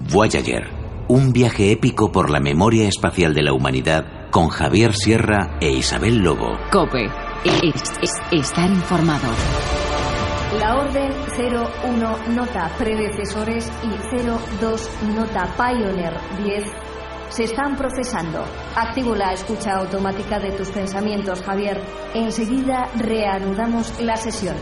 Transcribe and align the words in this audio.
Voyager, 0.00 0.70
un 1.08 1.32
viaje 1.32 1.72
épico 1.72 2.12
por 2.12 2.30
la 2.30 2.38
memoria 2.38 2.86
espacial 2.86 3.34
de 3.34 3.42
la 3.42 3.52
humanidad 3.52 4.30
con 4.30 4.48
Javier 4.48 4.94
Sierra 4.94 5.58
e 5.60 5.72
Isabel 5.72 6.18
Lobo. 6.18 6.56
Cope, 6.70 7.08
estar 8.30 8.70
informado. 8.70 9.26
La 10.60 10.76
orden 10.76 11.10
01 11.36 12.28
nota 12.28 12.70
predecesores 12.78 13.72
y 13.82 14.18
02 14.60 14.90
nota 15.16 15.52
Pioneer 15.56 16.14
10 16.44 16.64
se 17.30 17.44
están 17.44 17.76
procesando. 17.76 18.44
Activo 18.76 19.16
la 19.16 19.32
escucha 19.32 19.78
automática 19.78 20.38
de 20.38 20.52
tus 20.52 20.70
pensamientos, 20.70 21.42
Javier. 21.42 21.82
Enseguida 22.14 22.88
reanudamos 22.96 24.00
la 24.00 24.16
sesión. 24.16 24.56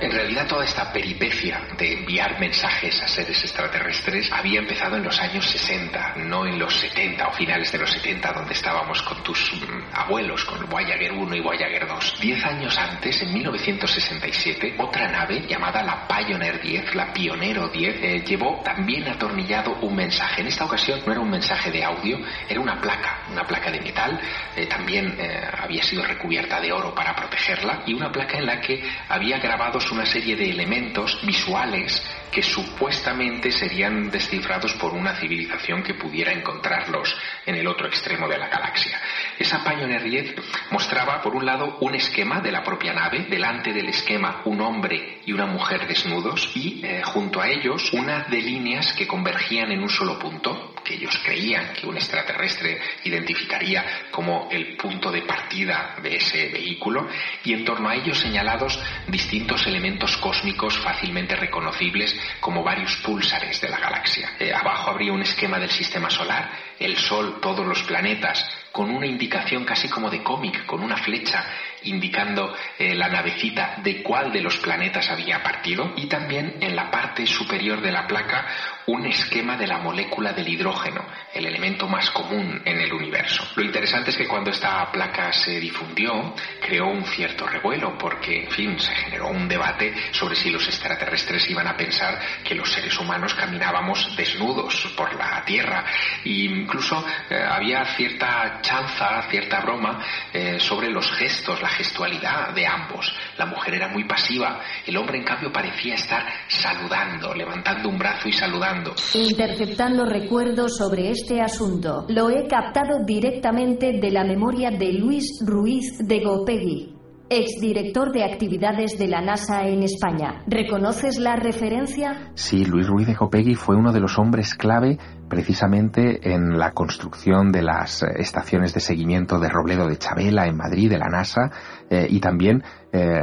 En 0.00 0.10
realidad 0.10 0.46
toda 0.48 0.64
esta 0.64 0.92
peripecia 0.92 1.62
de 1.78 1.92
enviar 1.92 2.38
mensajes 2.40 3.00
a 3.00 3.06
seres 3.06 3.40
extraterrestres 3.42 4.30
había 4.32 4.58
empezado 4.58 4.96
en 4.96 5.04
los 5.04 5.18
años 5.20 5.48
60, 5.48 6.14
no 6.16 6.46
en 6.46 6.58
los 6.58 6.74
70 6.74 7.28
o 7.28 7.32
finales 7.32 7.70
de 7.70 7.78
los 7.78 7.90
70 7.90 8.32
donde 8.32 8.54
estábamos 8.54 9.00
con 9.02 9.22
tus 9.22 9.52
mm, 9.52 9.94
abuelos, 9.94 10.44
con 10.44 10.68
Voyager 10.68 11.12
1 11.12 11.36
y 11.36 11.40
Voyager 11.40 11.86
2. 11.86 12.16
Diez 12.20 12.44
años 12.44 12.76
antes, 12.76 13.22
en 13.22 13.32
1967, 13.32 14.74
otra 14.78 15.08
nave 15.08 15.46
llamada 15.46 15.82
la 15.84 16.08
Pioneer 16.08 16.60
10, 16.60 16.94
la 16.96 17.12
Pionero 17.12 17.68
10, 17.68 17.96
eh, 18.02 18.24
llevó 18.26 18.60
también 18.64 19.08
atornillado 19.08 19.76
un 19.80 19.94
mensaje. 19.94 20.40
En 20.40 20.48
esta 20.48 20.64
ocasión 20.64 21.00
no 21.06 21.12
era 21.12 21.20
un 21.20 21.30
mensaje 21.30 21.70
de 21.70 21.84
audio, 21.84 22.18
era 22.48 22.60
una 22.60 22.80
placa, 22.80 23.20
una 23.30 23.44
placa 23.44 23.70
de 23.70 23.80
metal, 23.80 24.20
eh, 24.56 24.66
también 24.66 25.14
eh, 25.18 25.48
había 25.56 25.82
sido 25.84 26.04
recubierta 26.04 26.60
de 26.60 26.72
oro 26.72 26.92
para 26.94 27.14
protegerla 27.14 27.84
y 27.86 27.94
una 27.94 28.10
placa 28.10 28.38
en 28.38 28.46
la 28.46 28.60
que 28.60 28.82
había 29.08 29.38
grabado 29.38 29.80
una 29.90 30.06
serie 30.06 30.36
de 30.36 30.50
elementos 30.50 31.18
visuales 31.22 32.02
que 32.34 32.42
supuestamente 32.42 33.52
serían 33.52 34.10
descifrados 34.10 34.74
por 34.74 34.92
una 34.92 35.14
civilización 35.14 35.84
que 35.84 35.94
pudiera 35.94 36.32
encontrarlos 36.32 37.16
en 37.46 37.54
el 37.54 37.66
otro 37.68 37.86
extremo 37.86 38.26
de 38.26 38.38
la 38.38 38.48
galaxia. 38.48 39.00
Esa 39.38 39.62
Pioneer 39.62 40.02
10 40.02 40.34
mostraba, 40.72 41.22
por 41.22 41.36
un 41.36 41.46
lado, 41.46 41.78
un 41.80 41.94
esquema 41.94 42.40
de 42.40 42.50
la 42.50 42.64
propia 42.64 42.92
nave, 42.92 43.26
delante 43.30 43.72
del 43.72 43.88
esquema 43.88 44.42
un 44.46 44.60
hombre 44.60 45.20
y 45.24 45.32
una 45.32 45.46
mujer 45.46 45.86
desnudos, 45.86 46.50
y 46.56 46.84
eh, 46.84 47.02
junto 47.04 47.40
a 47.40 47.48
ellos 47.48 47.92
una 47.92 48.24
de 48.24 48.42
líneas 48.42 48.92
que 48.94 49.06
convergían 49.06 49.70
en 49.70 49.82
un 49.82 49.88
solo 49.88 50.18
punto, 50.18 50.74
que 50.84 50.94
ellos 50.94 51.16
creían 51.24 51.72
que 51.72 51.86
un 51.86 51.96
extraterrestre 51.96 52.80
identificaría 53.04 54.08
como 54.10 54.48
el 54.50 54.76
punto 54.76 55.10
de 55.12 55.22
partida 55.22 55.96
de 56.02 56.16
ese 56.16 56.48
vehículo, 56.48 57.08
y 57.44 57.52
en 57.52 57.64
torno 57.64 57.88
a 57.88 57.94
ellos 57.94 58.18
señalados 58.18 58.82
distintos 59.06 59.66
elementos 59.68 60.16
cósmicos 60.16 60.76
fácilmente 60.78 61.36
reconocibles 61.36 62.14
como 62.40 62.62
varios 62.62 62.96
púlsares 62.96 63.60
de 63.60 63.68
la 63.68 63.78
galaxia. 63.78 64.32
Eh, 64.38 64.52
abajo 64.52 64.90
habría 64.90 65.12
un 65.12 65.22
esquema 65.22 65.58
del 65.58 65.70
sistema 65.70 66.10
solar, 66.10 66.50
el 66.78 66.96
Sol, 66.96 67.38
todos 67.40 67.66
los 67.66 67.82
planetas, 67.82 68.44
con 68.74 68.90
una 68.90 69.06
indicación 69.06 69.64
casi 69.64 69.88
como 69.88 70.10
de 70.10 70.20
cómic, 70.20 70.66
con 70.66 70.82
una 70.82 70.96
flecha 70.96 71.46
indicando 71.84 72.52
eh, 72.76 72.94
la 72.94 73.08
navecita 73.08 73.76
de 73.84 74.02
cuál 74.02 74.32
de 74.32 74.40
los 74.40 74.56
planetas 74.56 75.08
había 75.10 75.42
partido 75.44 75.92
y 75.96 76.06
también 76.06 76.56
en 76.60 76.74
la 76.74 76.90
parte 76.90 77.24
superior 77.24 77.80
de 77.80 77.92
la 77.92 78.06
placa 78.08 78.46
un 78.86 79.06
esquema 79.06 79.56
de 79.56 79.66
la 79.66 79.78
molécula 79.78 80.32
del 80.32 80.48
hidrógeno, 80.48 81.06
el 81.32 81.46
elemento 81.46 81.88
más 81.88 82.10
común 82.10 82.60
en 82.64 82.80
el 82.80 82.92
universo. 82.92 83.46
Lo 83.56 83.62
interesante 83.62 84.10
es 84.10 84.16
que 84.16 84.26
cuando 84.26 84.50
esta 84.50 84.90
placa 84.92 85.32
se 85.32 85.58
difundió, 85.58 86.34
creó 86.60 86.88
un 86.88 87.04
cierto 87.04 87.46
revuelo, 87.46 87.96
porque, 87.96 88.44
en 88.44 88.50
fin, 88.50 88.78
se 88.78 88.94
generó 88.94 89.28
un 89.28 89.48
debate 89.48 89.94
sobre 90.10 90.36
si 90.36 90.50
los 90.50 90.66
extraterrestres 90.66 91.48
iban 91.48 91.66
a 91.66 91.76
pensar 91.76 92.20
que 92.42 92.54
los 92.54 92.70
seres 92.70 92.98
humanos 92.98 93.34
caminábamos 93.34 94.14
desnudos 94.16 94.92
por 94.96 95.14
la 95.14 95.42
Tierra. 95.44 95.84
E 96.24 96.30
incluso 96.30 97.04
eh, 97.30 97.36
había 97.36 97.84
cierta 97.96 98.60
chanza, 98.64 99.22
cierta 99.30 99.60
broma 99.60 100.00
eh, 100.32 100.58
sobre 100.58 100.90
los 100.90 101.06
gestos, 101.12 101.60
la 101.60 101.68
gestualidad 101.68 102.54
de 102.54 102.66
ambos. 102.66 103.14
La 103.38 103.46
mujer 103.46 103.74
era 103.74 103.88
muy 103.88 104.04
pasiva, 104.04 104.60
el 104.86 104.96
hombre, 104.96 105.18
en 105.18 105.24
cambio, 105.24 105.52
parecía 105.52 105.94
estar 105.94 106.24
saludando, 106.48 107.34
levantando 107.34 107.88
un 107.88 107.98
brazo 107.98 108.28
y 108.28 108.32
saludando 108.32 108.94
Interceptando 109.12 110.06
recuerdos 110.06 110.76
sobre 110.78 111.10
este 111.10 111.40
asunto. 111.40 112.06
Lo 112.08 112.30
he 112.30 112.46
captado 112.46 113.04
directamente 113.04 113.92
de 114.00 114.10
la 114.10 114.24
memoria 114.24 114.70
de 114.70 114.92
Luis 114.94 115.42
Ruiz 115.44 115.98
de 115.98 116.20
Gopegui, 116.20 116.94
exdirector 117.28 118.12
de 118.12 118.24
actividades 118.24 118.98
de 118.98 119.08
la 119.08 119.20
NASA 119.20 119.66
en 119.66 119.82
España. 119.82 120.42
¿Reconoces 120.46 121.18
la 121.18 121.36
referencia? 121.36 122.32
Sí, 122.34 122.64
Luis 122.64 122.86
Ruiz 122.86 123.06
de 123.06 123.14
Gopegui 123.14 123.54
fue 123.54 123.76
uno 123.76 123.92
de 123.92 124.00
los 124.00 124.18
hombres 124.18 124.54
clave 124.54 124.98
precisamente 125.34 126.32
en 126.32 126.56
la 126.56 126.70
construcción 126.70 127.50
de 127.50 127.60
las 127.60 128.04
estaciones 128.04 128.72
de 128.72 128.78
seguimiento 128.78 129.40
de 129.40 129.48
Robledo 129.48 129.88
de 129.88 129.98
Chabela 129.98 130.46
en 130.46 130.56
Madrid, 130.56 130.88
de 130.88 130.96
la 130.96 131.08
NASA, 131.08 131.50
eh, 131.90 132.06
y 132.08 132.20
también 132.20 132.62
eh, 132.92 133.20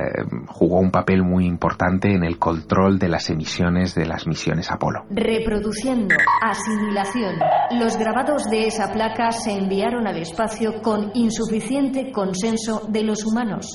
jugó 0.47 0.79
un 0.79 0.91
papel 0.91 1.23
muy 1.23 1.45
importante 1.45 2.13
en 2.13 2.25
el 2.25 2.37
control 2.37 2.99
de 2.99 3.07
las 3.07 3.29
emisiones 3.29 3.95
de 3.95 4.05
las 4.05 4.27
misiones 4.27 4.69
Apolo. 4.71 5.05
Reproduciendo, 5.09 6.13
asimilación. 6.41 7.35
Los 7.79 7.95
grabados 7.97 8.43
de 8.49 8.67
esa 8.67 8.91
placa 8.91 9.31
se 9.31 9.53
enviaron 9.53 10.05
al 10.05 10.17
espacio 10.17 10.81
con 10.81 11.11
insuficiente 11.13 12.11
consenso 12.11 12.87
de 12.89 13.03
los 13.03 13.25
humanos. 13.25 13.73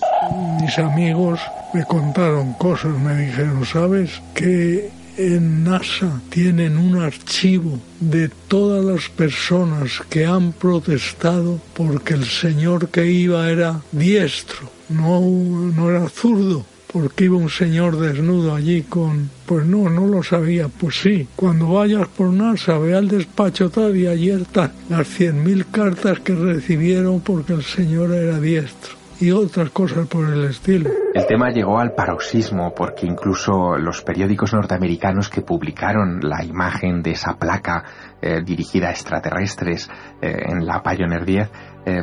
Mis 0.60 0.78
amigos 0.78 1.40
me 1.72 1.86
contaron 1.86 2.52
cosas, 2.52 2.92
me 2.98 3.16
dijeron, 3.16 3.64
¿sabes? 3.64 4.22
Que 4.34 4.90
en 5.16 5.64
NASA 5.64 6.20
tienen 6.28 6.76
un 6.76 6.96
archivo 7.02 7.78
de 8.00 8.28
todas 8.48 8.84
las 8.84 9.08
personas 9.08 10.02
que 10.10 10.26
han 10.26 10.52
protestado 10.52 11.60
porque 11.74 12.14
el 12.14 12.24
señor 12.24 12.88
que 12.88 13.06
iba 13.06 13.50
era 13.50 13.80
diestro, 13.92 14.70
no, 14.88 15.20
no 15.20 15.90
era 15.90 16.08
zurdo 16.08 16.64
porque 16.92 17.24
iba 17.24 17.36
un 17.36 17.50
señor 17.50 17.98
desnudo 17.98 18.54
allí 18.54 18.82
con... 18.82 19.28
Pues 19.44 19.66
no, 19.66 19.90
no 19.90 20.06
lo 20.06 20.22
sabía. 20.22 20.68
Pues 20.68 20.96
sí, 21.02 21.28
cuando 21.36 21.68
vayas 21.68 22.08
por 22.08 22.30
NASA, 22.30 22.78
ve 22.78 22.94
al 22.94 23.08
despacho 23.08 23.68
tal 23.68 23.96
y 23.96 24.06
ayer 24.06 24.40
están 24.40 24.72
las 24.88 25.06
cien 25.06 25.44
mil 25.44 25.66
cartas 25.66 26.20
que 26.20 26.34
recibieron 26.34 27.20
porque 27.20 27.52
el 27.52 27.64
señor 27.64 28.14
era 28.14 28.40
diestro 28.40 28.95
y 29.20 29.30
otras 29.30 29.70
cosas 29.70 30.06
por 30.06 30.28
el 30.28 30.44
estilo. 30.44 30.90
El 31.14 31.26
tema 31.26 31.50
llegó 31.50 31.78
al 31.78 31.94
paroxismo 31.94 32.74
porque 32.74 33.06
incluso 33.06 33.76
los 33.78 34.02
periódicos 34.02 34.52
norteamericanos 34.52 35.28
que 35.28 35.40
publicaron 35.40 36.20
la 36.20 36.44
imagen 36.44 37.02
de 37.02 37.12
esa 37.12 37.34
placa 37.38 37.84
eh, 38.20 38.42
dirigida 38.44 38.88
a 38.88 38.90
extraterrestres 38.90 39.88
eh, 40.20 40.34
en 40.48 40.66
la 40.66 40.82
Pioneer 40.82 41.24
10 41.24 41.50
eh, 41.86 42.02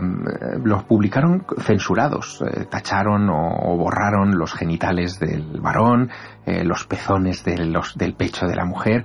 los 0.63 0.84
publicaron 0.85 1.46
censurados, 1.59 2.41
tacharon 2.69 3.29
o, 3.29 3.75
borraron 3.78 4.38
los 4.38 4.53
genitales 4.53 5.19
del 5.19 5.59
varón, 5.59 6.09
los 6.46 6.85
pezones 6.85 7.44
de 7.44 7.56
del 7.96 8.16
pecho 8.16 8.46
de 8.46 8.56
la 8.56 8.63
mujer, 8.63 9.03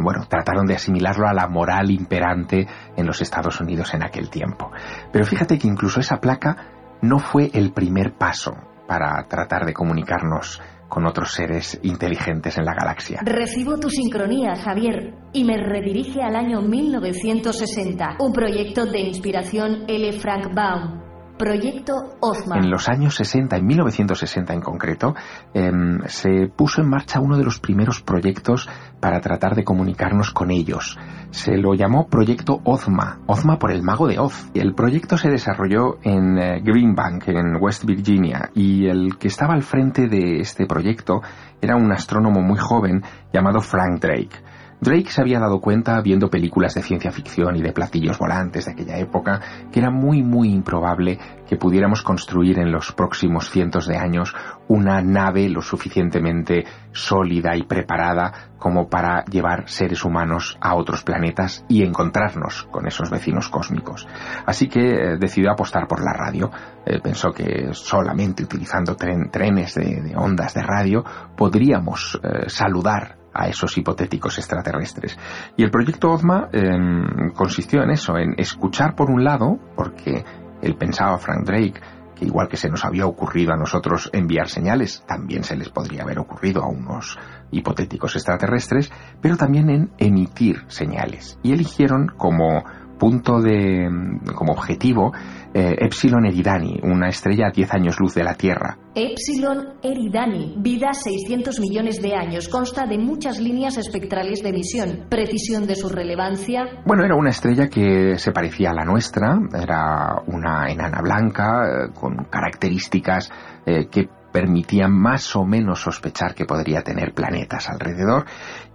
bueno, 0.00 0.26
trataron 0.28 0.66
de 0.66 0.76
asimilarlo 0.76 1.26
a 1.26 1.34
la 1.34 1.48
moral 1.48 1.90
imperante 1.90 2.68
en 2.96 3.06
los 3.06 3.20
Estados 3.20 3.60
Unidos 3.60 3.94
en 3.94 4.04
aquel 4.04 4.30
tiempo. 4.30 4.70
Pero 5.12 5.24
fíjate 5.24 5.58
que 5.58 5.66
incluso 5.66 5.98
esa 5.98 6.20
placa 6.20 6.71
no 7.02 7.18
fue 7.18 7.50
el 7.52 7.72
primer 7.72 8.14
paso 8.14 8.54
para 8.86 9.26
tratar 9.28 9.66
de 9.66 9.74
comunicarnos 9.74 10.60
con 10.88 11.06
otros 11.06 11.32
seres 11.32 11.80
inteligentes 11.82 12.58
en 12.58 12.64
la 12.64 12.74
galaxia. 12.74 13.20
Recibo 13.24 13.78
tu 13.78 13.88
sincronía, 13.88 14.56
Javier, 14.56 15.14
y 15.32 15.44
me 15.44 15.56
redirige 15.56 16.22
al 16.22 16.36
año 16.36 16.60
1960, 16.60 18.16
un 18.18 18.32
proyecto 18.32 18.86
de 18.86 19.00
inspiración 19.00 19.84
L. 19.88 20.12
Frank 20.12 20.54
Baum 20.54 21.01
Proyecto 21.38 22.16
Ozma. 22.20 22.58
En 22.58 22.70
los 22.70 22.88
años 22.88 23.14
60, 23.16 23.56
en 23.56 23.66
1960 23.66 24.54
en 24.54 24.60
concreto, 24.60 25.14
em, 25.54 26.00
se 26.06 26.48
puso 26.54 26.82
en 26.82 26.88
marcha 26.88 27.20
uno 27.20 27.36
de 27.36 27.44
los 27.44 27.58
primeros 27.58 28.00
proyectos 28.00 28.68
para 29.00 29.20
tratar 29.20 29.54
de 29.54 29.64
comunicarnos 29.64 30.30
con 30.30 30.50
ellos. 30.50 30.98
Se 31.30 31.56
lo 31.56 31.74
llamó 31.74 32.06
Proyecto 32.06 32.60
Ozma, 32.64 33.20
Ozma 33.26 33.58
por 33.58 33.72
el 33.72 33.82
mago 33.82 34.06
de 34.06 34.18
Oz. 34.18 34.50
El 34.54 34.74
proyecto 34.74 35.16
se 35.16 35.30
desarrolló 35.30 35.98
en 36.02 36.38
eh, 36.38 36.60
Greenbank, 36.62 37.28
en 37.28 37.56
West 37.60 37.84
Virginia, 37.84 38.50
y 38.54 38.86
el 38.86 39.16
que 39.18 39.28
estaba 39.28 39.54
al 39.54 39.62
frente 39.62 40.08
de 40.08 40.40
este 40.40 40.66
proyecto 40.66 41.22
era 41.60 41.76
un 41.76 41.90
astrónomo 41.92 42.40
muy 42.40 42.58
joven 42.58 43.02
llamado 43.32 43.60
Frank 43.60 44.00
Drake. 44.00 44.51
Drake 44.82 45.10
se 45.10 45.20
había 45.20 45.38
dado 45.38 45.60
cuenta, 45.60 46.00
viendo 46.00 46.28
películas 46.28 46.74
de 46.74 46.82
ciencia 46.82 47.12
ficción 47.12 47.54
y 47.54 47.62
de 47.62 47.72
platillos 47.72 48.18
volantes 48.18 48.64
de 48.64 48.72
aquella 48.72 48.98
época, 48.98 49.40
que 49.70 49.78
era 49.78 49.92
muy, 49.92 50.24
muy 50.24 50.48
improbable 50.52 51.20
que 51.46 51.56
pudiéramos 51.56 52.02
construir 52.02 52.58
en 52.58 52.72
los 52.72 52.90
próximos 52.90 53.48
cientos 53.48 53.86
de 53.86 53.96
años 53.96 54.34
una 54.66 55.00
nave 55.00 55.48
lo 55.48 55.62
suficientemente 55.62 56.64
sólida 56.90 57.56
y 57.56 57.62
preparada 57.62 58.50
como 58.58 58.88
para 58.88 59.24
llevar 59.26 59.68
seres 59.68 60.04
humanos 60.04 60.58
a 60.60 60.74
otros 60.74 61.04
planetas 61.04 61.64
y 61.68 61.84
encontrarnos 61.84 62.64
con 62.64 62.88
esos 62.88 63.08
vecinos 63.08 63.48
cósmicos. 63.50 64.08
Así 64.46 64.66
que 64.66 64.80
eh, 64.80 65.16
decidió 65.16 65.52
apostar 65.52 65.86
por 65.86 66.02
la 66.04 66.12
radio. 66.12 66.50
Eh, 66.84 66.98
pensó 67.00 67.30
que 67.30 67.68
solamente 67.70 68.42
utilizando 68.42 68.96
trenes 68.96 69.76
de, 69.76 70.12
ondas 70.16 70.54
de 70.54 70.62
radio 70.64 71.04
podríamos 71.36 72.18
eh, 72.20 72.48
saludar 72.48 73.21
a 73.34 73.48
esos 73.48 73.76
hipotéticos 73.76 74.38
extraterrestres. 74.38 75.18
Y 75.56 75.62
el 75.62 75.70
proyecto 75.70 76.10
OZMA 76.10 76.48
em, 76.52 77.30
consistió 77.34 77.82
en 77.82 77.90
eso, 77.90 78.16
en 78.16 78.34
escuchar 78.38 78.94
por 78.94 79.10
un 79.10 79.24
lado, 79.24 79.58
porque 79.76 80.24
él 80.60 80.76
pensaba, 80.76 81.18
Frank 81.18 81.44
Drake, 81.44 81.80
que 82.14 82.24
igual 82.26 82.48
que 82.48 82.56
se 82.56 82.68
nos 82.68 82.84
había 82.84 83.06
ocurrido 83.06 83.52
a 83.52 83.56
nosotros 83.56 84.10
enviar 84.12 84.48
señales, 84.48 85.04
también 85.06 85.44
se 85.44 85.56
les 85.56 85.68
podría 85.68 86.02
haber 86.02 86.18
ocurrido 86.18 86.62
a 86.62 86.68
unos 86.68 87.18
hipotéticos 87.50 88.14
extraterrestres, 88.16 88.90
pero 89.20 89.36
también 89.36 89.70
en 89.70 89.90
emitir 89.98 90.64
señales. 90.68 91.38
Y 91.42 91.52
eligieron 91.52 92.08
como 92.16 92.64
punto 93.02 93.40
de, 93.40 93.88
como 94.32 94.52
objetivo, 94.52 95.12
eh, 95.52 95.74
Epsilon 95.76 96.24
Eridani, 96.24 96.78
una 96.84 97.08
estrella 97.08 97.48
a 97.48 97.50
10 97.50 97.74
años 97.74 97.98
luz 97.98 98.14
de 98.14 98.22
la 98.22 98.34
Tierra. 98.34 98.78
Epsilon 98.94 99.70
Eridani, 99.82 100.54
vida 100.58 100.92
600 100.92 101.58
millones 101.58 102.00
de 102.00 102.14
años, 102.14 102.48
consta 102.48 102.86
de 102.86 102.98
muchas 102.98 103.40
líneas 103.40 103.76
espectrales 103.76 104.40
de 104.44 104.50
emisión. 104.50 105.06
Precisión 105.08 105.66
de 105.66 105.74
su 105.74 105.88
relevancia. 105.88 106.62
Bueno, 106.86 107.04
era 107.04 107.16
una 107.16 107.30
estrella 107.30 107.66
que 107.66 108.18
se 108.18 108.30
parecía 108.30 108.70
a 108.70 108.74
la 108.74 108.84
nuestra, 108.84 109.36
era 109.52 110.22
una 110.28 110.70
enana 110.70 111.00
blanca 111.02 111.64
eh, 111.64 111.92
con 111.92 112.26
características 112.30 113.32
eh, 113.66 113.88
que 113.90 114.08
permitían 114.32 114.92
más 114.92 115.36
o 115.36 115.44
menos 115.44 115.80
sospechar 115.80 116.34
que 116.34 116.44
podría 116.44 116.82
tener 116.82 117.12
planetas 117.12 117.68
alrededor 117.68 118.24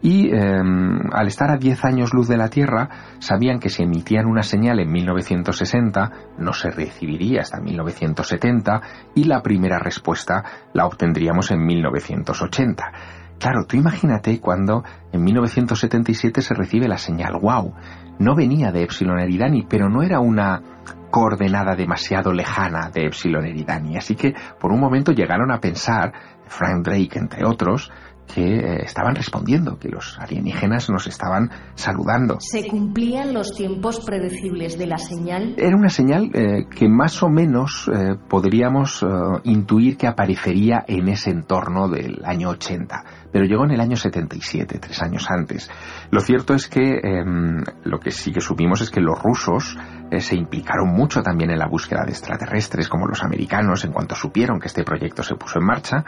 y 0.01 0.29
em, 0.29 0.99
al 1.11 1.27
estar 1.27 1.49
a 1.49 1.57
10 1.57 1.85
años 1.85 2.13
luz 2.13 2.27
de 2.27 2.37
la 2.37 2.49
Tierra 2.49 2.89
sabían 3.19 3.59
que 3.59 3.69
si 3.69 3.83
emitían 3.83 4.27
una 4.27 4.43
señal 4.43 4.79
en 4.79 4.91
1960 4.91 6.11
no 6.37 6.53
se 6.53 6.69
recibiría 6.69 7.41
hasta 7.41 7.59
1970 7.59 8.81
y 9.15 9.23
la 9.25 9.41
primera 9.41 9.79
respuesta 9.79 10.43
la 10.73 10.85
obtendríamos 10.85 11.51
en 11.51 11.65
1980. 11.65 12.91
Claro, 13.39 13.65
tú 13.65 13.77
imagínate 13.77 14.39
cuando 14.39 14.83
en 15.11 15.23
1977 15.23 16.41
se 16.41 16.53
recibe 16.55 16.87
la 16.87 16.97
señal 16.97 17.37
wow. 17.39 17.73
No 18.19 18.35
venía 18.35 18.71
de 18.71 18.83
Epsilon 18.83 19.19
Eridani, 19.19 19.65
pero 19.69 19.89
no 19.89 20.01
era 20.01 20.19
una 20.19 20.61
coordenada 21.09 21.75
demasiado 21.75 22.33
lejana 22.33 22.89
de 22.93 23.05
Epsilon 23.07 23.45
Eridani. 23.45 23.97
Así 23.97 24.15
que 24.15 24.33
por 24.59 24.71
un 24.71 24.79
momento 24.79 25.11
llegaron 25.11 25.51
a 25.51 25.59
pensar, 25.59 26.13
Frank 26.47 26.85
Drake 26.85 27.17
entre 27.19 27.45
otros, 27.45 27.91
que 28.33 28.57
eh, 28.57 28.81
estaban 28.83 29.15
respondiendo, 29.15 29.79
que 29.79 29.89
los 29.89 30.17
alienígenas 30.19 30.89
nos 30.89 31.07
estaban 31.07 31.49
saludando. 31.75 32.37
¿Se 32.39 32.67
cumplían 32.67 33.33
los 33.33 33.53
tiempos 33.53 34.01
predecibles 34.05 34.77
de 34.77 34.87
la 34.87 34.97
señal? 34.97 35.55
Era 35.57 35.75
una 35.75 35.89
señal 35.89 36.29
eh, 36.33 36.65
que 36.69 36.89
más 36.89 37.23
o 37.23 37.29
menos 37.29 37.89
eh, 37.93 38.15
podríamos 38.27 39.05
intuir 39.43 39.97
que 39.97 40.07
aparecería 40.07 40.83
en 40.87 41.07
ese 41.07 41.31
entorno 41.31 41.87
del 41.87 42.21
año 42.25 42.49
80 42.49 43.03
pero 43.31 43.45
llegó 43.45 43.65
en 43.65 43.71
el 43.71 43.81
año 43.81 43.95
77, 43.95 44.79
tres 44.79 45.01
años 45.01 45.29
antes. 45.29 45.69
Lo 46.11 46.21
cierto 46.21 46.53
es 46.53 46.67
que 46.67 46.99
em, 47.03 47.63
lo 47.83 47.99
que 47.99 48.11
sí 48.11 48.31
que 48.31 48.41
supimos 48.41 48.81
es 48.81 48.89
que 48.89 49.01
los 49.01 49.21
rusos 49.21 49.77
eh, 50.11 50.21
se 50.21 50.35
implicaron 50.35 50.89
mucho 50.89 51.21
también 51.21 51.51
en 51.51 51.59
la 51.59 51.67
búsqueda 51.67 52.03
de 52.03 52.11
extraterrestres, 52.11 52.87
como 52.89 53.07
los 53.07 53.23
americanos, 53.23 53.83
en 53.85 53.91
cuanto 53.91 54.15
supieron 54.15 54.59
que 54.59 54.67
este 54.67 54.83
proyecto 54.83 55.23
se 55.23 55.35
puso 55.35 55.59
en 55.59 55.65
marcha, 55.65 56.03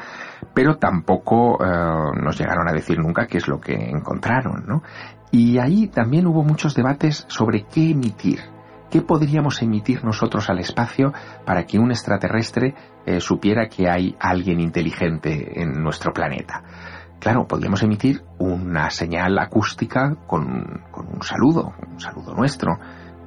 pero 0.53 0.77
tampoco 0.77 1.63
eh, 1.63 2.21
nos 2.21 2.37
llegaron 2.37 2.67
a 2.67 2.73
decir 2.73 2.97
nunca 2.99 3.27
qué 3.27 3.37
es 3.37 3.47
lo 3.47 3.59
que 3.59 3.73
encontraron, 3.73 4.65
¿no? 4.65 4.83
Y 5.31 5.59
ahí 5.59 5.87
también 5.87 6.25
hubo 6.25 6.43
muchos 6.43 6.73
debates 6.73 7.25
sobre 7.27 7.65
qué 7.65 7.91
emitir, 7.91 8.39
¿Qué 8.89 9.01
podríamos 9.03 9.61
emitir 9.61 10.03
nosotros 10.03 10.49
al 10.49 10.59
espacio 10.59 11.13
para 11.45 11.65
que 11.65 11.77
un 11.77 11.91
extraterrestre 11.91 12.73
eh, 13.05 13.19
supiera 13.19 13.67
que 13.67 13.87
hay 13.87 14.15
alguien 14.19 14.59
inteligente 14.59 15.61
en 15.61 15.73
nuestro 15.83 16.11
planeta? 16.11 16.63
Claro, 17.19 17.47
podríamos 17.47 17.83
emitir 17.83 18.23
una 18.37 18.89
señal 18.89 19.37
acústica 19.39 20.15
con, 20.25 20.83
un 20.95 21.21
saludo, 21.21 21.73
un 21.91 21.99
saludo 21.99 22.33
nuestro, 22.33 22.79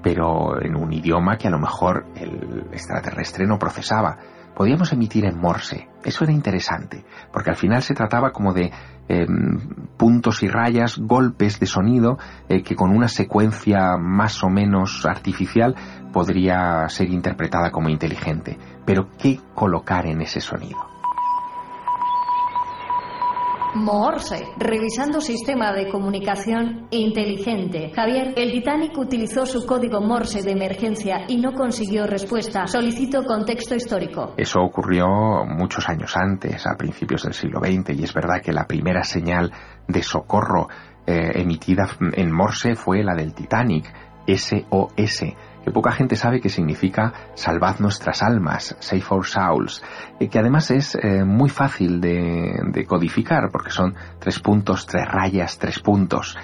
pero 0.02 0.60
en 0.62 0.76
un 0.76 0.92
idioma 0.94 1.36
que 1.36 1.48
a 1.48 1.50
lo 1.50 1.58
mejor 1.58 2.06
el 2.16 2.68
extraterrestre 2.72 3.46
no 3.46 3.58
procesaba. 3.58 4.16
Podríamos 4.56 4.92
emitir 4.92 5.26
en 5.26 5.38
Morse. 5.38 5.88
Eso 6.04 6.24
era 6.24 6.32
interesante, 6.32 7.04
porque 7.32 7.50
al 7.50 7.56
final 7.56 7.82
se 7.82 7.94
trataba 7.94 8.32
como 8.32 8.52
de 8.52 8.70
em, 9.08 9.58
puntos 9.96 10.42
y 10.42 10.48
rayas, 10.48 10.98
golpes 10.98 11.60
de 11.60 11.66
sonido, 11.66 12.18
eh, 12.48 12.62
que 12.62 12.74
con 12.74 12.90
una 12.90 13.08
secuencia 13.08 13.96
más 13.98 14.42
o 14.42 14.48
menos 14.48 15.04
artificial 15.06 15.74
podría 16.12 16.88
ser 16.88 17.10
interpretada 17.10 17.70
como 17.70 17.88
inteligente. 17.88 18.58
Pero 18.84 19.08
¿qué 19.18 19.38
colocar 19.54 20.06
en 20.06 20.22
ese 20.22 20.40
sonido? 20.40 20.91
Morse, 23.74 24.48
revisando 24.58 25.20
sistema 25.20 25.72
de 25.72 25.88
comunicación 25.88 26.88
inteligente. 26.90 27.90
Javier, 27.94 28.34
el 28.36 28.52
Titanic 28.52 28.96
utilizó 28.98 29.46
su 29.46 29.66
código 29.66 30.00
Morse 30.00 30.42
de 30.42 30.52
emergencia 30.52 31.24
y 31.26 31.38
no 31.38 31.52
consiguió 31.52 32.06
respuesta. 32.06 32.66
Solicito 32.66 33.24
contexto 33.24 33.74
histórico. 33.74 34.34
Eso 34.36 34.60
ocurrió 34.60 35.06
muchos 35.46 35.88
años 35.88 36.14
antes, 36.16 36.66
a 36.66 36.76
principios 36.76 37.22
del 37.22 37.32
siglo 37.32 37.60
XX, 37.60 37.98
y 37.98 38.04
es 38.04 38.12
verdad 38.12 38.42
que 38.42 38.52
la 38.52 38.66
primera 38.66 39.02
señal 39.04 39.50
de 39.88 40.02
socorro 40.02 40.68
eh, 41.06 41.32
emitida 41.34 41.88
en 42.12 42.30
Morse 42.30 42.75
fue 42.75 43.02
la 43.02 43.14
del 43.14 43.32
Titanic, 43.32 43.90
SOS 44.26 45.25
que 45.64 45.70
poca 45.70 45.93
gente 45.93 46.17
sabe 46.17 46.41
que 46.41 46.49
significa 46.49 47.12
salvad 47.35 47.79
nuestras 47.79 48.23
almas, 48.23 48.76
save 48.81 49.05
our 49.11 49.26
souls, 49.26 49.82
y 50.19 50.29
que 50.29 50.38
además 50.38 50.70
es 50.70 50.94
eh, 50.94 51.25
muy 51.25 51.49
fácil 51.49 52.00
de, 52.00 52.85
codificar 52.87 53.50
porque 53.50 53.70
son 53.70 53.94
tres 54.19 54.41
puntos, 54.41 54.87
tres 54.87 55.06
rayas, 55.06 55.59
tres 55.59 55.79
puntos. 55.79 56.37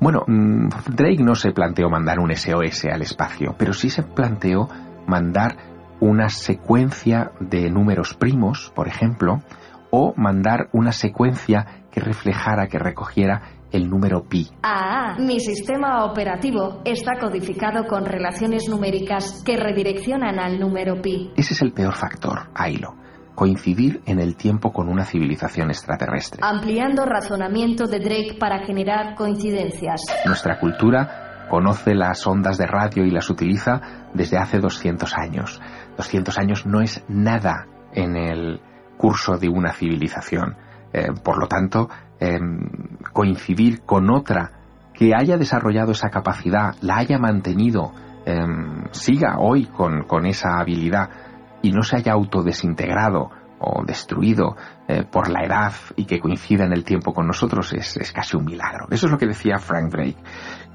Bueno, 0.00 0.24
mm, 0.26 0.68
Drake 0.88 1.22
no 1.22 1.34
se 1.34 1.52
planteó 1.52 1.88
mandar 1.88 2.18
un 2.18 2.34
SOS 2.34 2.86
al 2.86 3.02
espacio, 3.02 3.54
pero 3.56 3.72
sí 3.72 3.90
se 3.90 4.02
planteó 4.02 4.68
mandar 5.06 5.56
una 6.00 6.28
secuencia 6.28 7.32
de 7.40 7.70
números 7.70 8.14
primos, 8.14 8.72
por 8.74 8.88
ejemplo, 8.88 9.42
o 9.90 10.12
mandar 10.16 10.68
una 10.72 10.90
secuencia 10.90 11.84
que 11.92 12.00
reflejara, 12.00 12.66
que 12.66 12.80
recogiera 12.80 13.42
el 13.74 13.90
número 13.90 14.22
pi. 14.28 14.48
Ah, 14.62 15.16
mi 15.18 15.40
sistema 15.40 16.04
operativo 16.04 16.80
está 16.84 17.18
codificado 17.20 17.86
con 17.86 18.06
relaciones 18.06 18.68
numéricas 18.68 19.42
que 19.44 19.56
redireccionan 19.56 20.38
al 20.38 20.60
número 20.60 21.02
pi. 21.02 21.32
Ese 21.36 21.54
es 21.54 21.62
el 21.62 21.72
peor 21.72 21.94
factor, 21.94 22.50
Ailo. 22.54 22.94
Coincidir 23.34 24.00
en 24.06 24.20
el 24.20 24.36
tiempo 24.36 24.72
con 24.72 24.88
una 24.88 25.04
civilización 25.04 25.70
extraterrestre. 25.70 26.40
Ampliando 26.40 27.04
razonamiento 27.04 27.86
de 27.86 27.98
Drake 27.98 28.36
para 28.38 28.64
generar 28.64 29.16
coincidencias. 29.16 30.02
Nuestra 30.24 30.60
cultura 30.60 31.46
conoce 31.50 31.94
las 31.96 32.24
ondas 32.28 32.56
de 32.58 32.66
radio 32.66 33.04
y 33.04 33.10
las 33.10 33.28
utiliza 33.28 33.80
desde 34.14 34.38
hace 34.38 34.60
200 34.60 35.12
años. 35.16 35.60
200 35.96 36.38
años 36.38 36.64
no 36.64 36.80
es 36.80 37.04
nada 37.08 37.66
en 37.92 38.16
el 38.16 38.60
curso 38.96 39.36
de 39.36 39.48
una 39.48 39.72
civilización. 39.72 40.56
Eh, 40.92 41.08
por 41.24 41.38
lo 41.38 41.48
tanto, 41.48 41.88
Em, 42.24 42.58
coincidir 43.12 43.82
con 43.82 44.10
otra 44.10 44.52
que 44.94 45.14
haya 45.14 45.36
desarrollado 45.36 45.92
esa 45.92 46.08
capacidad, 46.08 46.74
la 46.80 46.96
haya 46.96 47.18
mantenido, 47.18 47.92
em, 48.24 48.84
siga 48.92 49.38
hoy 49.38 49.66
con, 49.66 50.24
esa 50.24 50.58
habilidad 50.58 51.10
y 51.60 51.70
no 51.72 51.82
se 51.82 51.96
haya 51.96 52.12
autodesintegrado 52.12 53.30
o 53.60 53.84
destruido 53.84 54.56
eh, 54.88 55.04
por 55.04 55.28
la 55.28 55.44
edad 55.44 55.72
y 55.96 56.06
que 56.06 56.18
coincida 56.18 56.64
en 56.64 56.72
el 56.72 56.82
tiempo 56.82 57.12
con 57.12 57.26
nosotros 57.26 57.74
es, 57.74 57.98
es, 57.98 58.10
casi 58.10 58.38
un 58.38 58.46
milagro. 58.46 58.86
Eso 58.90 59.06
es 59.06 59.12
lo 59.12 59.18
que 59.18 59.26
decía 59.26 59.58
Frank 59.58 59.92
Drake. 59.92 60.16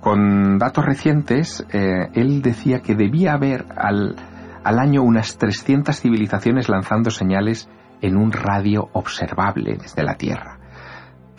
Con 0.02 0.60
datos 0.60 0.86
recientes, 0.86 1.66
eh, 1.74 2.10
él 2.14 2.44
decía 2.44 2.82
que 2.82 2.94
debía 2.94 3.34
haber 3.34 3.66
al, 3.76 4.16
al 4.64 4.80
año 4.80 5.02
unas 5.02 5.38
300 5.40 6.00
civilizaciones 6.00 6.70
lanzando 6.70 7.10
señales 7.10 7.68
en 8.02 8.18
un 8.18 8.32
radio 8.32 8.90
observable 8.94 9.78
desde 9.82 10.04
la 10.04 10.14
Tierra 10.16 10.59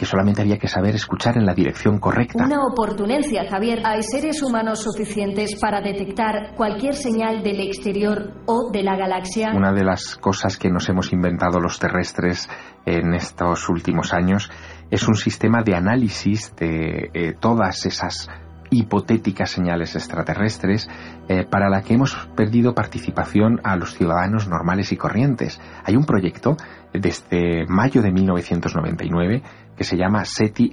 que 0.00 0.06
solamente 0.06 0.40
había 0.40 0.56
que 0.56 0.66
saber 0.66 0.94
escuchar 0.94 1.36
en 1.36 1.44
la 1.44 1.52
dirección 1.52 1.98
correcta. 1.98 2.42
Una 2.42 2.64
oportunencia, 2.64 3.44
Javier. 3.50 3.82
Hay 3.84 4.02
seres 4.02 4.42
humanos 4.42 4.82
suficientes 4.82 5.60
para 5.60 5.82
detectar 5.82 6.54
cualquier 6.56 6.94
señal 6.94 7.42
del 7.42 7.60
exterior 7.60 8.32
o 8.46 8.70
de 8.72 8.82
la 8.82 8.96
galaxia. 8.96 9.52
Una 9.54 9.74
de 9.74 9.84
las 9.84 10.16
cosas 10.16 10.56
que 10.56 10.70
nos 10.70 10.88
hemos 10.88 11.12
inventado 11.12 11.60
los 11.60 11.78
terrestres 11.78 12.48
en 12.86 13.12
estos 13.12 13.68
últimos 13.68 14.14
años 14.14 14.50
es 14.90 15.06
un 15.06 15.16
sistema 15.16 15.62
de 15.62 15.74
análisis 15.74 16.56
de 16.56 17.10
eh, 17.12 17.34
todas 17.38 17.84
esas 17.84 18.30
hipotéticas 18.70 19.50
señales 19.50 19.96
extraterrestres 19.96 20.88
eh, 21.28 21.44
para 21.44 21.68
la 21.68 21.82
que 21.82 21.94
hemos 21.94 22.14
perdido 22.36 22.74
participación 22.74 23.60
a 23.64 23.76
los 23.76 23.94
ciudadanos 23.94 24.48
normales 24.48 24.92
y 24.92 24.96
corrientes. 24.96 25.60
Hay 25.84 25.96
un 25.96 26.04
proyecto 26.04 26.56
desde 26.92 27.66
mayo 27.66 28.02
de 28.02 28.12
1999 28.12 29.42
que 29.76 29.84
se 29.84 29.96
llama 29.96 30.24
SETI 30.24 30.72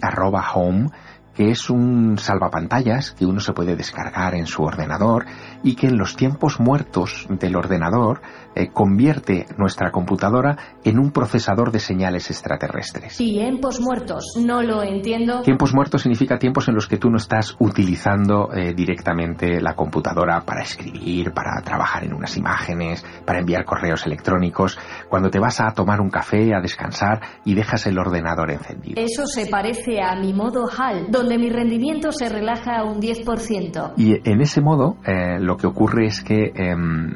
Home 0.54 0.90
que 1.38 1.52
es 1.52 1.70
un 1.70 2.18
salvapantallas 2.18 3.12
que 3.12 3.28
uno 3.28 3.40
se 3.40 3.54
puede 3.54 3.76
descargar 3.76 4.34
en 4.34 4.48
su 4.48 4.64
ordenador 4.64 5.28
y 5.64 5.76
que 5.76 5.86
en 5.86 5.98
los 6.00 6.16
tiempos 6.16 6.60
muertos 6.60 7.28
del 7.30 7.56
ordenador 7.56 8.22
eh, 8.56 8.70
convierte 8.74 9.46
nuestra 9.56 9.92
computadora 9.92 10.58
en 10.84 10.98
un 10.98 11.12
procesador 11.12 11.72
de 11.72 11.80
señales 11.80 12.32
extraterrestres. 12.32 13.18
Tiempos 13.18 13.80
muertos, 13.80 14.26
no 14.44 14.64
lo 14.64 14.82
entiendo. 14.82 15.42
Tiempos 15.44 15.76
muertos 15.76 16.02
significa 16.02 16.40
tiempos 16.40 16.68
en 16.70 16.74
los 16.74 16.88
que 16.88 16.98
tú 16.98 17.12
no 17.12 17.18
estás 17.18 17.56
utilizando 17.60 18.52
eh, 18.52 18.74
directamente 18.74 19.62
la 19.62 19.76
computadora 19.76 20.42
para 20.42 20.64
escribir, 20.64 21.34
para 21.34 21.62
trabajar 21.62 22.04
en 22.04 22.16
unas 22.16 22.36
imágenes, 22.36 23.06
para 23.26 23.40
enviar 23.40 23.64
correos 23.64 24.08
electrónicos, 24.08 24.80
cuando 25.08 25.30
te 25.30 25.38
vas 25.38 25.62
a 25.62 25.72
tomar 25.76 26.02
un 26.02 26.10
café, 26.10 26.56
a 26.56 26.62
descansar 26.62 27.22
y 27.46 27.54
dejas 27.54 27.86
el 27.86 28.00
ordenador 28.00 28.50
encendido. 28.50 29.00
Eso 29.00 29.28
se 29.28 29.46
parece 29.46 30.02
a 30.02 30.16
mi 30.16 30.34
modo 30.34 30.68
HAL, 30.68 31.12
donde 31.12 31.27
mi 31.38 31.50
rendimiento 31.50 32.12
se 32.12 32.30
relaja 32.30 32.84
un 32.84 33.02
10%. 33.02 33.94
Y 33.98 34.30
en 34.30 34.42
ese 34.42 34.62
modo 34.62 34.98
eh, 35.06 35.40
lo 35.40 35.58
que 35.58 35.68
ocurre 35.68 36.06
es 36.06 36.22
que 36.22 36.54
em, 36.56 37.14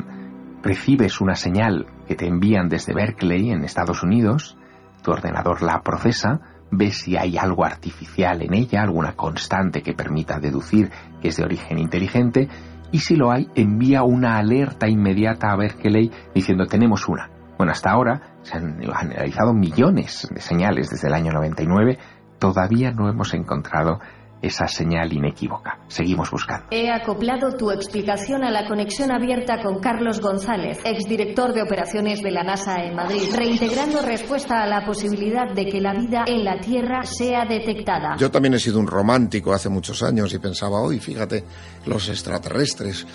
recibes 0.62 1.22
una 1.22 1.36
señal 1.36 1.86
que 2.08 2.16
te 2.16 2.28
envían 2.28 2.68
desde 2.68 2.94
Berkeley 2.94 3.52
en 3.52 3.64
Estados 3.64 4.04
Unidos, 4.04 4.58
tu 5.04 5.12
ordenador 5.12 5.62
la 5.62 5.82
procesa, 5.82 6.42
ves 6.72 7.04
si 7.04 7.18
hay 7.18 7.38
algo 7.38 7.66
artificial 7.66 8.42
en 8.42 8.54
ella, 8.54 8.82
alguna 8.82 9.14
constante 9.14 9.82
que 9.82 9.94
permita 9.94 10.40
deducir 10.40 10.90
que 11.22 11.30
es 11.30 11.38
de 11.38 11.44
origen 11.44 11.80
inteligente, 11.80 12.50
y 12.92 13.00
si 13.00 13.16
lo 13.16 13.32
hay, 13.32 13.48
envía 13.56 14.04
una 14.04 14.38
alerta 14.38 14.90
inmediata 14.90 15.52
a 15.52 15.56
Berkeley 15.56 16.12
diciendo 16.36 16.66
tenemos 16.66 17.08
una. 17.08 17.30
Bueno, 17.58 17.72
hasta 17.74 17.92
ahora 17.92 18.36
se 18.42 18.58
han 18.58 18.82
analizado 18.92 19.54
millones 19.54 20.28
de 20.34 20.42
señales 20.42 20.90
desde 20.90 21.08
el 21.08 21.14
año 21.14 21.32
99, 21.32 22.00
todavía 22.42 22.92
no 22.92 23.08
hemos 23.08 23.36
encontrado 23.36 24.00
esa 24.42 24.68
señal 24.68 25.14
inequívoca. 25.14 25.78
Seguimos 25.88 26.32
buscando. 26.32 26.66
He 26.72 26.90
acoplado 26.90 27.56
tu 27.56 27.70
explicación 27.70 28.44
a 28.44 28.50
la 28.50 28.68
conexión 28.68 29.12
abierta 29.12 29.62
con 29.62 29.80
Carlos 29.80 30.20
González, 30.20 30.80
exdirector 30.84 31.54
de 31.54 31.62
operaciones 31.62 32.24
de 32.24 32.32
la 32.32 32.42
NASA 32.42 32.84
en 32.84 32.96
Madrid, 32.96 33.22
reintegrando 33.36 34.02
respuesta 34.02 34.64
a 34.64 34.66
la 34.66 34.84
posibilidad 34.84 35.54
de 35.54 35.68
que 35.68 35.80
la 35.80 35.94
vida 35.94 36.24
en 36.26 36.44
la 36.44 36.60
Tierra 36.60 37.04
sea 37.04 37.46
detectada. 37.46 38.16
Yo 38.18 38.32
también 38.32 38.56
he 38.56 38.60
sido 38.60 38.80
un 38.80 38.88
romántico 38.88 39.54
hace 39.54 39.70
muchos 39.70 40.02
años 40.02 40.34
y 40.34 40.40
pensaba, 40.40 40.82
hoy, 40.82 41.00
fíjate, 41.00 41.44
los 41.86 42.10
extraterrestres 42.10 43.06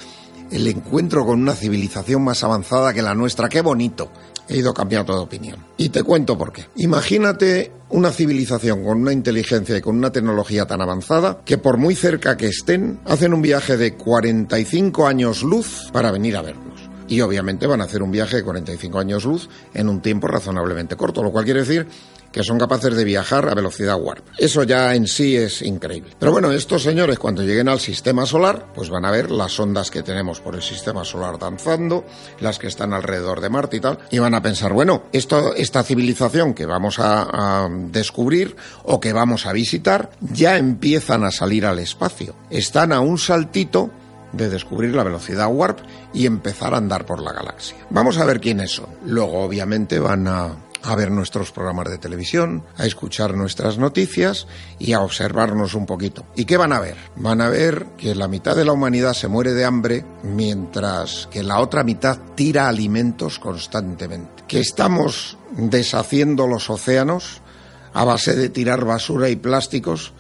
el 0.51 0.67
encuentro 0.67 1.25
con 1.25 1.41
una 1.41 1.55
civilización 1.55 2.23
más 2.23 2.43
avanzada 2.45 2.93
que 2.93 3.03
la 3.03 3.15
nuestra. 3.15 3.49
¡Qué 3.49 3.61
bonito! 3.61 4.11
He 4.49 4.59
ido 4.59 4.73
cambiando 4.73 5.15
de 5.15 5.21
opinión. 5.21 5.59
Y 5.77 5.89
te 5.89 6.03
cuento 6.05 6.39
por 6.39 6.53
qué. 6.53 6.67
Imagínate 6.77 7.73
una 7.89 8.13
civilización 8.13 8.85
con 8.85 9.03
una 9.03 9.13
inteligencia 9.13 9.77
y 9.77 9.81
con 9.81 9.97
una 9.97 10.13
tecnología 10.13 10.67
tan 10.67 10.81
avanzada 10.81 11.41
que 11.45 11.59
por 11.59 11.79
muy 11.79 11.95
cerca 11.97 12.37
que 12.37 12.47
estén, 12.47 13.01
hacen 13.05 13.35
un 13.35 13.43
viaje 13.43 13.77
de 13.77 13.95
45 13.95 15.07
años 15.07 15.43
luz 15.43 15.91
para 15.93 16.13
venir 16.13 16.37
a 16.37 16.43
vernos. 16.43 16.81
Y 17.09 17.21
obviamente 17.21 17.67
van 17.67 17.81
a 17.81 17.85
hacer 17.85 18.03
un 18.03 18.11
viaje 18.11 18.37
de 18.37 18.45
45 18.45 18.99
años 18.99 19.25
luz 19.25 19.49
en 19.75 19.89
un 19.89 20.01
tiempo 20.01 20.27
razonablemente 20.27 20.97
corto, 20.97 21.23
lo 21.23 21.31
cual 21.31 21.45
quiere 21.45 21.61
decir 21.61 21.87
que 22.37 22.45
son 22.45 22.59
capaces 22.59 22.95
de 22.95 23.03
viajar 23.03 23.49
a 23.49 23.55
velocidad 23.55 23.99
warp. 23.99 24.23
Eso 24.37 24.63
ya 24.65 24.95
en 24.95 25.07
sí 25.07 25.35
es 25.35 25.63
increíble. 25.63 26.11
Pero 26.19 26.33
bueno, 26.33 26.53
estos 26.53 26.83
señores 26.83 27.19
cuando 27.19 27.43
lleguen 27.43 27.67
al 27.67 27.81
sistema 27.81 28.27
solar, 28.27 28.75
pues 28.75 28.91
van 28.91 29.07
a 29.07 29.11
ver 29.11 29.31
las 29.31 29.59
ondas 29.59 29.91
que 29.91 30.03
tenemos 30.03 30.41
por 30.41 30.55
el 30.55 30.61
sistema 30.61 31.03
solar 31.03 31.39
danzando, 31.39 32.05
las 32.41 32.59
que 32.59 32.67
están 32.67 32.93
alrededor 32.93 33.41
de 33.41 33.49
Marte 33.49 33.79
y 33.79 33.81
tal, 33.81 34.01
y 34.11 34.19
van 34.19 34.35
a 34.35 34.43
pensar, 34.43 34.75
bueno, 34.75 35.05
esto, 35.15 35.55
esta 35.55 35.83
civilización 35.83 36.53
que 36.53 36.67
vamos 36.67 36.99
a, 36.99 37.63
a 37.65 37.69
descubrir 37.71 38.55
o 38.85 39.01
que 39.01 39.15
vamos 39.15 39.47
a 39.47 39.55
visitar, 39.55 40.11
ya 40.21 40.59
empiezan 40.59 41.25
a 41.25 41.31
salir 41.31 41.65
al 41.65 41.79
espacio. 41.79 42.37
Están 42.51 42.93
a 42.93 43.01
un 43.01 43.17
saltito 43.17 43.91
de 44.33 44.51
descubrir 44.51 44.95
la 44.95 45.05
velocidad 45.05 45.49
warp 45.49 45.79
y 46.13 46.27
empezar 46.27 46.75
a 46.75 46.77
andar 46.77 47.07
por 47.07 47.23
la 47.23 47.33
galaxia. 47.33 47.79
Vamos 47.89 48.19
a 48.19 48.27
ver 48.27 48.41
quiénes 48.41 48.73
son. 48.73 48.89
Luego, 49.07 49.41
obviamente, 49.41 49.99
van 49.99 50.29
a 50.29 50.66
a 50.87 50.95
ver 50.95 51.11
nuestros 51.11 51.51
programas 51.51 51.91
de 51.91 51.99
televisión, 51.99 52.63
a 52.77 52.87
escuchar 52.87 53.35
nuestras 53.35 53.77
noticias 53.77 54.47
y 54.79 54.93
a 54.93 55.01
observarnos 55.01 55.75
un 55.75 55.85
poquito. 55.85 56.25
¿Y 56.37 56.45
qué 56.45 56.57
van 56.57 56.73
a 56.73 56.81
ver? 56.81 56.97
Van 57.17 57.41
a 57.41 57.49
ver 57.49 57.87
que 57.97 58.15
la 58.15 58.29
mitad 58.29 58.55
de 58.55 58.65
la 58.65 58.73
humanidad 58.73 59.13
se 59.13 59.27
muere 59.27 59.53
de 59.53 59.65
hambre 59.65 60.05
mientras 60.23 61.29
que 61.31 61.43
la 61.43 61.59
otra 61.59 61.83
mitad 61.83 62.19
tira 62.37 62.69
alimentos 62.69 63.41
constantemente. 63.41 64.45
Que 64.47 64.61
estamos 64.61 65.37
deshaciendo 65.57 66.47
los 66.47 66.71
océanos 66.71 67.43
a 67.93 68.05
base 68.05 68.37
de 68.37 68.49
tirar 68.49 68.85
basura 68.85 69.29
y 69.29 69.37
plásticos 69.37 70.13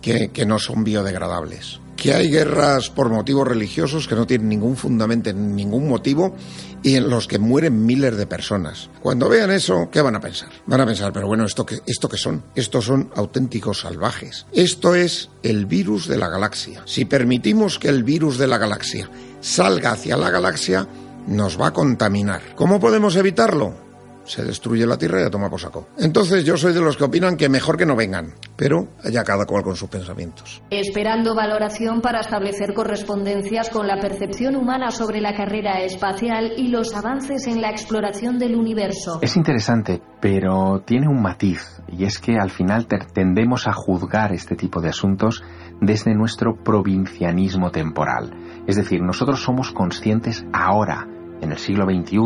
que, 0.00 0.30
que 0.30 0.46
no 0.46 0.58
son 0.58 0.84
biodegradables 0.84 1.83
que 2.04 2.12
hay 2.12 2.28
guerras 2.28 2.90
por 2.90 3.08
motivos 3.08 3.48
religiosos 3.48 4.06
que 4.06 4.14
no 4.14 4.26
tienen 4.26 4.50
ningún 4.50 4.76
fundamento, 4.76 5.32
ningún 5.32 5.88
motivo 5.88 6.36
y 6.82 6.96
en 6.96 7.08
los 7.08 7.26
que 7.26 7.38
mueren 7.38 7.86
miles 7.86 8.18
de 8.18 8.26
personas. 8.26 8.90
Cuando 9.00 9.26
vean 9.30 9.50
eso, 9.50 9.88
¿qué 9.90 10.02
van 10.02 10.14
a 10.14 10.20
pensar? 10.20 10.50
Van 10.66 10.82
a 10.82 10.84
pensar, 10.84 11.14
pero 11.14 11.28
bueno, 11.28 11.46
¿esto 11.46 11.64
qué, 11.64 11.80
esto 11.86 12.10
qué 12.10 12.18
son? 12.18 12.44
Estos 12.54 12.84
son 12.84 13.10
auténticos 13.16 13.80
salvajes. 13.80 14.44
Esto 14.52 14.94
es 14.94 15.30
el 15.42 15.64
virus 15.64 16.06
de 16.06 16.18
la 16.18 16.28
galaxia. 16.28 16.82
Si 16.84 17.06
permitimos 17.06 17.78
que 17.78 17.88
el 17.88 18.04
virus 18.04 18.36
de 18.36 18.48
la 18.48 18.58
galaxia 18.58 19.08
salga 19.40 19.92
hacia 19.92 20.18
la 20.18 20.28
galaxia, 20.28 20.86
nos 21.26 21.58
va 21.58 21.68
a 21.68 21.72
contaminar. 21.72 22.42
¿Cómo 22.54 22.80
podemos 22.80 23.16
evitarlo? 23.16 23.83
Se 24.24 24.44
destruye 24.44 24.86
la 24.86 24.96
tierra 24.96 25.20
y 25.20 25.24
a 25.24 25.30
toma 25.30 25.50
por 25.50 25.60
saco. 25.60 25.88
Entonces 25.98 26.44
yo 26.44 26.56
soy 26.56 26.72
de 26.72 26.80
los 26.80 26.96
que 26.96 27.04
opinan 27.04 27.36
que 27.36 27.48
mejor 27.48 27.76
que 27.76 27.86
no 27.86 27.96
vengan, 27.96 28.34
pero 28.56 28.88
haya 29.02 29.22
cada 29.22 29.46
cual 29.46 29.62
con 29.62 29.76
sus 29.76 29.88
pensamientos. 29.88 30.62
Esperando 30.70 31.34
valoración 31.34 32.00
para 32.00 32.20
establecer 32.20 32.74
correspondencias 32.74 33.70
con 33.70 33.86
la 33.86 33.98
percepción 34.00 34.56
humana 34.56 34.90
sobre 34.90 35.20
la 35.20 35.34
carrera 35.34 35.82
espacial 35.82 36.52
y 36.56 36.68
los 36.68 36.94
avances 36.94 37.46
en 37.46 37.60
la 37.60 37.70
exploración 37.70 38.38
del 38.38 38.56
universo. 38.56 39.18
Es 39.22 39.36
interesante, 39.36 40.00
pero 40.20 40.82
tiene 40.84 41.08
un 41.08 41.22
matiz, 41.22 41.80
y 41.88 42.04
es 42.04 42.18
que 42.18 42.36
al 42.36 42.50
final 42.50 42.86
tendemos 42.86 43.66
a 43.66 43.72
juzgar 43.72 44.32
este 44.32 44.56
tipo 44.56 44.80
de 44.80 44.88
asuntos 44.88 45.42
desde 45.80 46.14
nuestro 46.14 46.56
provincianismo 46.56 47.70
temporal. 47.70 48.32
Es 48.66 48.76
decir, 48.76 49.02
nosotros 49.02 49.42
somos 49.42 49.72
conscientes 49.72 50.44
ahora, 50.52 51.06
en 51.40 51.52
el 51.52 51.58
siglo 51.58 51.84
XXI, 51.84 52.18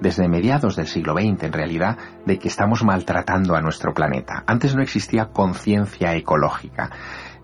desde 0.00 0.28
mediados 0.28 0.76
del 0.76 0.86
siglo 0.86 1.14
XX, 1.14 1.44
en 1.44 1.52
realidad, 1.52 1.98
de 2.24 2.38
que 2.38 2.48
estamos 2.48 2.84
maltratando 2.84 3.54
a 3.54 3.60
nuestro 3.60 3.94
planeta. 3.94 4.44
Antes 4.46 4.74
no 4.74 4.82
existía 4.82 5.26
conciencia 5.26 6.14
ecológica. 6.14 6.90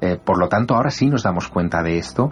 Eh, 0.00 0.18
por 0.22 0.38
lo 0.38 0.48
tanto, 0.48 0.74
ahora 0.74 0.90
sí 0.90 1.08
nos 1.08 1.22
damos 1.22 1.48
cuenta 1.48 1.82
de 1.82 1.98
esto, 1.98 2.30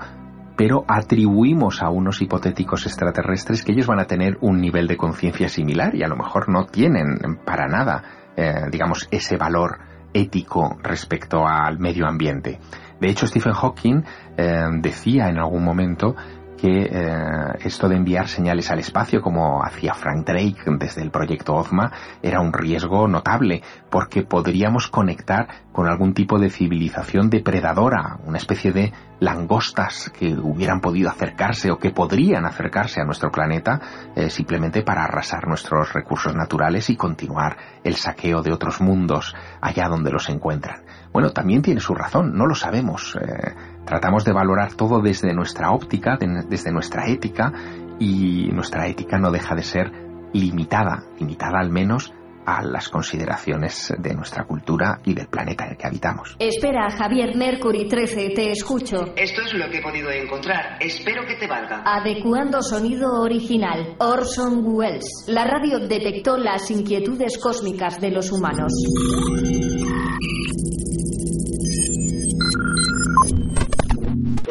pero 0.56 0.84
atribuimos 0.88 1.82
a 1.82 1.88
unos 1.88 2.20
hipotéticos 2.20 2.84
extraterrestres 2.84 3.64
que 3.64 3.72
ellos 3.72 3.86
van 3.86 4.00
a 4.00 4.04
tener 4.04 4.36
un 4.40 4.60
nivel 4.60 4.86
de 4.86 4.96
conciencia 4.96 5.48
similar 5.48 5.94
y 5.94 6.02
a 6.02 6.08
lo 6.08 6.16
mejor 6.16 6.48
no 6.48 6.66
tienen 6.66 7.38
para 7.46 7.66
nada, 7.66 8.02
eh, 8.36 8.66
digamos, 8.70 9.08
ese 9.10 9.36
valor 9.36 9.78
ético 10.12 10.76
respecto 10.82 11.46
al 11.46 11.78
medio 11.78 12.06
ambiente. 12.06 12.58
De 13.00 13.08
hecho, 13.08 13.26
Stephen 13.26 13.54
Hawking 13.54 14.02
eh, 14.36 14.66
decía 14.80 15.28
en 15.28 15.38
algún 15.38 15.64
momento 15.64 16.14
que 16.60 16.82
eh, 16.82 17.58
esto 17.60 17.88
de 17.88 17.96
enviar 17.96 18.28
señales 18.28 18.70
al 18.70 18.80
espacio, 18.80 19.22
como 19.22 19.64
hacía 19.64 19.94
Frank 19.94 20.26
Drake 20.26 20.62
desde 20.78 21.02
el 21.02 21.10
proyecto 21.10 21.54
OZMA, 21.54 21.90
era 22.22 22.40
un 22.40 22.52
riesgo 22.52 23.08
notable, 23.08 23.62
porque 23.90 24.22
podríamos 24.22 24.88
conectar 24.88 25.48
con 25.72 25.88
algún 25.88 26.12
tipo 26.12 26.38
de 26.38 26.50
civilización 26.50 27.30
depredadora, 27.30 28.18
una 28.26 28.36
especie 28.36 28.72
de 28.72 28.92
langostas 29.20 30.10
que 30.18 30.34
hubieran 30.34 30.80
podido 30.80 31.10
acercarse 31.10 31.70
o 31.70 31.78
que 31.78 31.90
podrían 31.90 32.44
acercarse 32.46 33.00
a 33.00 33.04
nuestro 33.04 33.30
planeta 33.30 33.80
eh, 34.16 34.30
simplemente 34.30 34.82
para 34.82 35.04
arrasar 35.04 35.46
nuestros 35.46 35.92
recursos 35.92 36.34
naturales 36.34 36.90
y 36.90 36.96
continuar 36.96 37.56
el 37.84 37.96
saqueo 37.96 38.42
de 38.42 38.52
otros 38.52 38.80
mundos 38.80 39.34
allá 39.60 39.88
donde 39.88 40.10
los 40.10 40.28
encuentran. 40.28 40.82
Bueno, 41.12 41.30
también 41.30 41.62
tiene 41.62 41.80
su 41.80 41.94
razón, 41.94 42.34
no 42.34 42.46
lo 42.46 42.54
sabemos. 42.54 43.16
Eh, 43.20 43.54
tratamos 43.84 44.24
de 44.24 44.32
valorar 44.32 44.74
todo 44.74 45.00
desde 45.00 45.34
nuestra 45.34 45.70
óptica, 45.70 46.16
desde 46.18 46.72
nuestra 46.72 47.08
ética, 47.08 47.52
y 47.98 48.48
nuestra 48.52 48.88
ética 48.88 49.18
no 49.18 49.30
deja 49.30 49.54
de 49.54 49.62
ser 49.62 49.92
limitada, 50.32 51.04
limitada 51.18 51.58
al 51.60 51.70
menos 51.70 52.12
a 52.46 52.62
las 52.62 52.88
consideraciones 52.88 53.92
de 53.98 54.14
nuestra 54.14 54.44
cultura 54.44 55.00
y 55.04 55.14
del 55.14 55.26
planeta 55.26 55.64
en 55.64 55.72
el 55.72 55.76
que 55.76 55.86
habitamos. 55.86 56.36
Espera, 56.38 56.90
Javier 56.90 57.36
Mercury 57.36 57.86
13, 57.86 58.30
te 58.30 58.50
escucho. 58.50 59.12
Esto 59.16 59.42
es 59.42 59.54
lo 59.54 59.68
que 59.70 59.78
he 59.78 59.82
podido 59.82 60.10
encontrar. 60.10 60.78
Espero 60.80 61.22
que 61.26 61.36
te 61.36 61.46
valga. 61.46 61.82
Adecuando 61.84 62.62
sonido 62.62 63.20
original. 63.20 63.94
Orson 63.98 64.62
Welles. 64.64 65.04
La 65.28 65.44
radio 65.44 65.86
detectó 65.86 66.38
las 66.38 66.70
inquietudes 66.70 67.38
cósmicas 67.38 68.00
de 68.00 68.10
los 68.10 68.32
humanos. 68.32 68.72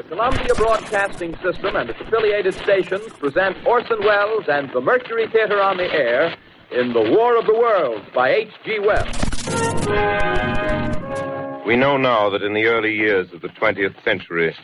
Columbia 0.09 0.55
Broadcasting 0.55 1.35
System 1.35 1.75
and 1.75 1.87
its 1.87 2.01
affiliated 2.01 2.55
stations 2.55 3.13
present 3.19 3.55
Orson 3.63 3.99
Welles 4.03 4.45
and 4.47 4.67
the 4.73 4.81
Mercury 4.81 5.27
Theater 5.27 5.61
on 5.61 5.77
the 5.77 5.83
Air 5.83 6.35
in 6.71 6.93
The 6.93 7.11
War 7.11 7.37
of 7.37 7.45
the 7.45 7.53
Worlds 7.53 8.07
by 8.11 8.29
H.G. 8.29 8.79
Wells. 8.79 9.05
We 11.63 11.75
know 11.75 11.97
now 11.97 12.27
that 12.31 12.41
in 12.41 12.55
the 12.55 12.65
early 12.65 12.95
years 12.95 13.31
of 13.33 13.41
the 13.41 13.49
20th 13.49 14.03
century, 14.03 14.55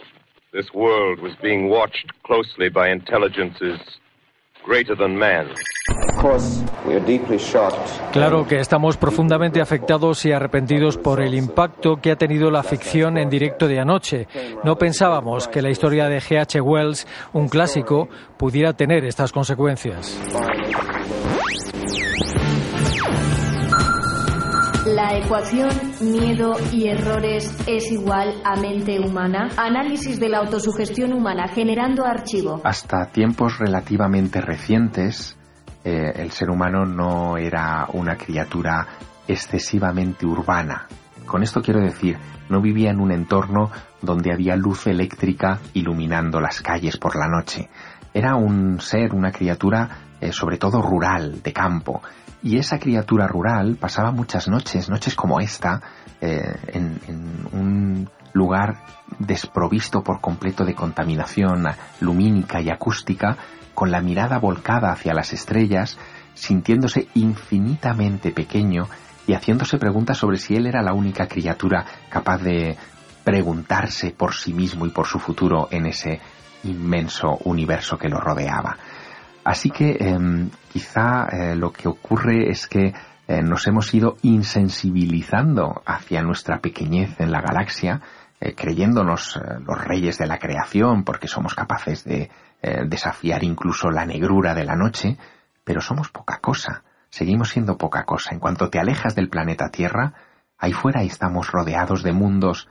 this 0.51 0.73
world 0.73 1.19
was 1.19 1.35
being 1.43 1.69
watched 1.69 2.11
closely 2.23 2.69
by 2.69 2.89
intelligences 2.89 3.79
greater 4.63 4.95
than 4.95 5.19
man. 5.19 5.53
Claro 8.11 8.47
que 8.47 8.59
estamos 8.59 8.97
profundamente 8.97 9.61
afectados 9.61 10.25
y 10.25 10.31
arrepentidos 10.31 10.97
por 10.97 11.21
el 11.21 11.35
impacto 11.35 11.97
que 11.97 12.11
ha 12.11 12.15
tenido 12.15 12.49
la 12.49 12.63
ficción 12.63 13.17
en 13.17 13.29
directo 13.29 13.67
de 13.67 13.79
anoche. 13.79 14.27
No 14.63 14.75
pensábamos 14.77 15.47
que 15.47 15.61
la 15.61 15.69
historia 15.69 16.07
de 16.07 16.19
G.H. 16.19 16.61
Wells, 16.61 17.07
un 17.33 17.47
clásico, 17.47 18.07
pudiera 18.37 18.73
tener 18.73 19.05
estas 19.05 19.31
consecuencias. 19.31 20.19
La 24.85 25.17
ecuación 25.17 25.71
miedo 25.99 26.55
y 26.71 26.87
errores 26.87 27.51
es 27.67 27.91
igual 27.91 28.35
a 28.43 28.55
mente 28.55 28.99
humana. 28.99 29.49
Análisis 29.57 30.19
de 30.19 30.29
la 30.29 30.37
autosugestión 30.37 31.11
humana 31.11 31.47
generando 31.47 32.05
archivo. 32.05 32.61
Hasta 32.63 33.07
tiempos 33.07 33.57
relativamente 33.57 34.41
recientes, 34.41 35.35
eh, 35.85 36.13
el 36.15 36.31
ser 36.31 36.49
humano 36.49 36.85
no 36.85 37.37
era 37.37 37.87
una 37.93 38.17
criatura 38.17 38.87
excesivamente 39.27 40.25
urbana. 40.25 40.87
Con 41.25 41.43
esto 41.43 41.61
quiero 41.61 41.79
decir, 41.79 42.17
no 42.49 42.59
vivía 42.59 42.89
en 42.89 42.99
un 42.99 43.11
entorno 43.11 43.71
donde 44.01 44.33
había 44.33 44.55
luz 44.55 44.87
eléctrica 44.87 45.59
iluminando 45.73 46.41
las 46.41 46.61
calles 46.61 46.97
por 46.97 47.15
la 47.15 47.27
noche. 47.27 47.69
Era 48.13 48.35
un 48.35 48.81
ser, 48.81 49.13
una 49.13 49.31
criatura 49.31 49.89
eh, 50.19 50.31
sobre 50.31 50.57
todo 50.57 50.81
rural, 50.81 51.41
de 51.43 51.53
campo, 51.53 52.01
y 52.41 52.57
esa 52.57 52.79
criatura 52.79 53.27
rural 53.27 53.75
pasaba 53.75 54.11
muchas 54.11 54.47
noches, 54.47 54.89
noches 54.89 55.15
como 55.15 55.39
esta, 55.39 55.81
eh, 56.21 56.55
en, 56.67 56.99
un 57.51 58.09
lugar 58.33 58.83
desprovisto 59.17 60.03
por 60.03 60.21
completo 60.21 60.65
de 60.65 60.75
contaminación 60.75 61.65
lumínica 62.01 62.61
y 62.61 62.69
acústica, 62.69 63.37
con 63.75 63.91
la 63.91 64.01
mirada 64.01 64.39
volcada 64.39 64.91
hacia 64.91 65.13
las 65.13 65.34
estrellas, 65.34 66.00
sintiéndose 66.34 67.08
infinitamente 67.13 68.32
pequeño 68.32 68.88
y 69.27 69.34
haciéndose 69.34 69.77
preguntas 69.77 70.17
sobre 70.17 70.38
si 70.38 70.55
él 70.55 70.65
era 70.65 70.82
la 70.82 70.94
única 70.94 71.27
criatura 71.27 71.86
capaz 72.10 72.39
de 72.41 72.77
preguntarse 73.24 74.12
por 74.12 74.34
sí 74.34 74.53
mismo 74.53 74.86
y 74.86 74.89
por 74.89 75.08
su 75.08 75.20
futuro 75.20 75.67
en 75.72 75.88
ese 75.88 76.20
inmenso 76.63 77.38
universo 77.44 77.98
que 77.98 78.10
lo 78.10 78.20
rodeaba. 78.20 78.77
Así 79.44 79.70
que 79.70 79.98
em, 80.00 80.50
quizá 80.72 81.27
eh, 81.32 81.55
lo 81.55 81.72
que 81.72 81.88
ocurre 81.88 82.50
es 82.50 82.67
que 82.67 82.94
eh, 83.27 83.41
nos 83.41 83.67
hemos 83.67 83.94
ido 83.94 84.17
insensibilizando 84.22 85.82
hacia 85.86 86.22
nuestra 86.22 86.60
pequeñez 86.60 87.20
en 87.20 87.32
la 87.32 87.41
galaxia, 87.41 88.01
eh, 88.39 88.53
creyéndonos 88.55 89.39
los 89.65 89.84
reyes 89.84 90.17
de 90.17 90.27
la 90.27 90.39
creación 90.39 91.03
porque 91.03 91.27
somos 91.27 91.53
capaces 91.55 92.03
de 92.03 92.29
desafiar 92.88 93.43
incluso 93.43 93.89
la 93.89 94.05
negrura 94.05 94.53
de 94.53 94.65
la 94.65 94.75
noche, 94.75 95.17
pero 95.63 95.81
somos 95.81 96.10
poca 96.10 96.39
cosa, 96.39 96.84
seguimos 97.10 97.50
siendo 97.50 97.77
poca 97.77 98.05
cosa. 98.05 98.34
En 98.34 98.39
cuanto 98.39 98.69
te 98.69 98.79
alejas 98.79 99.15
del 99.15 99.29
planeta 99.29 99.69
Tierra, 99.69 100.13
ahí 100.57 100.74
fuera 100.74 101.03
estamos 101.03 101.51
rodeados 101.51 102.03
de 102.03 102.13
mundos 102.13 102.69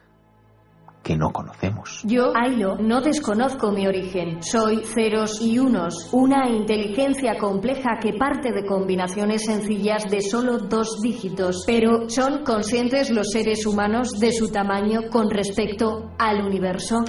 que 1.05 1.17
no 1.17 1.31
conocemos. 1.31 2.03
Yo, 2.05 2.33
Ailo, 2.35 2.77
no 2.79 3.01
desconozco 3.01 3.71
mi 3.71 3.87
origen. 3.87 4.43
Soy 4.43 4.83
ceros 4.85 5.41
y 5.41 5.59
unos, 5.59 6.09
una 6.13 6.49
inteligencia 6.49 7.38
compleja 7.38 7.99
que 8.01 8.14
parte 8.14 8.53
de 8.53 8.64
combinaciones 8.64 9.45
sencillas 9.45 10.11
de 10.11 10.23
solo 10.23 10.59
dos 10.59 11.01
dígitos. 11.03 11.62
Pero 11.66 12.09
¿son 12.09 12.42
conscientes 12.42 13.11
los 13.11 13.31
seres 13.31 13.66
humanos 13.66 14.09
de 14.18 14.33
su 14.33 14.51
tamaño 14.51 15.03
con 15.12 15.31
respecto 15.31 16.11
al 16.18 16.45
universo? 16.45 17.05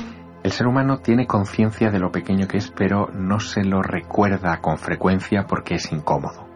El 0.46 0.52
ser 0.52 0.68
humano 0.68 1.00
tiene 1.00 1.26
conciencia 1.26 1.90
de 1.90 1.98
lo 1.98 2.12
pequeño 2.12 2.48
que 2.48 2.58
es, 2.58 2.70
pero 2.70 3.10
no 3.12 3.40
se 3.40 3.64
lo 3.64 3.82
recuerda 3.82 4.62
con 4.62 4.78
frecuencia 4.78 5.48
porque 5.48 5.74
es 5.74 5.92
incómodo. 5.92 6.48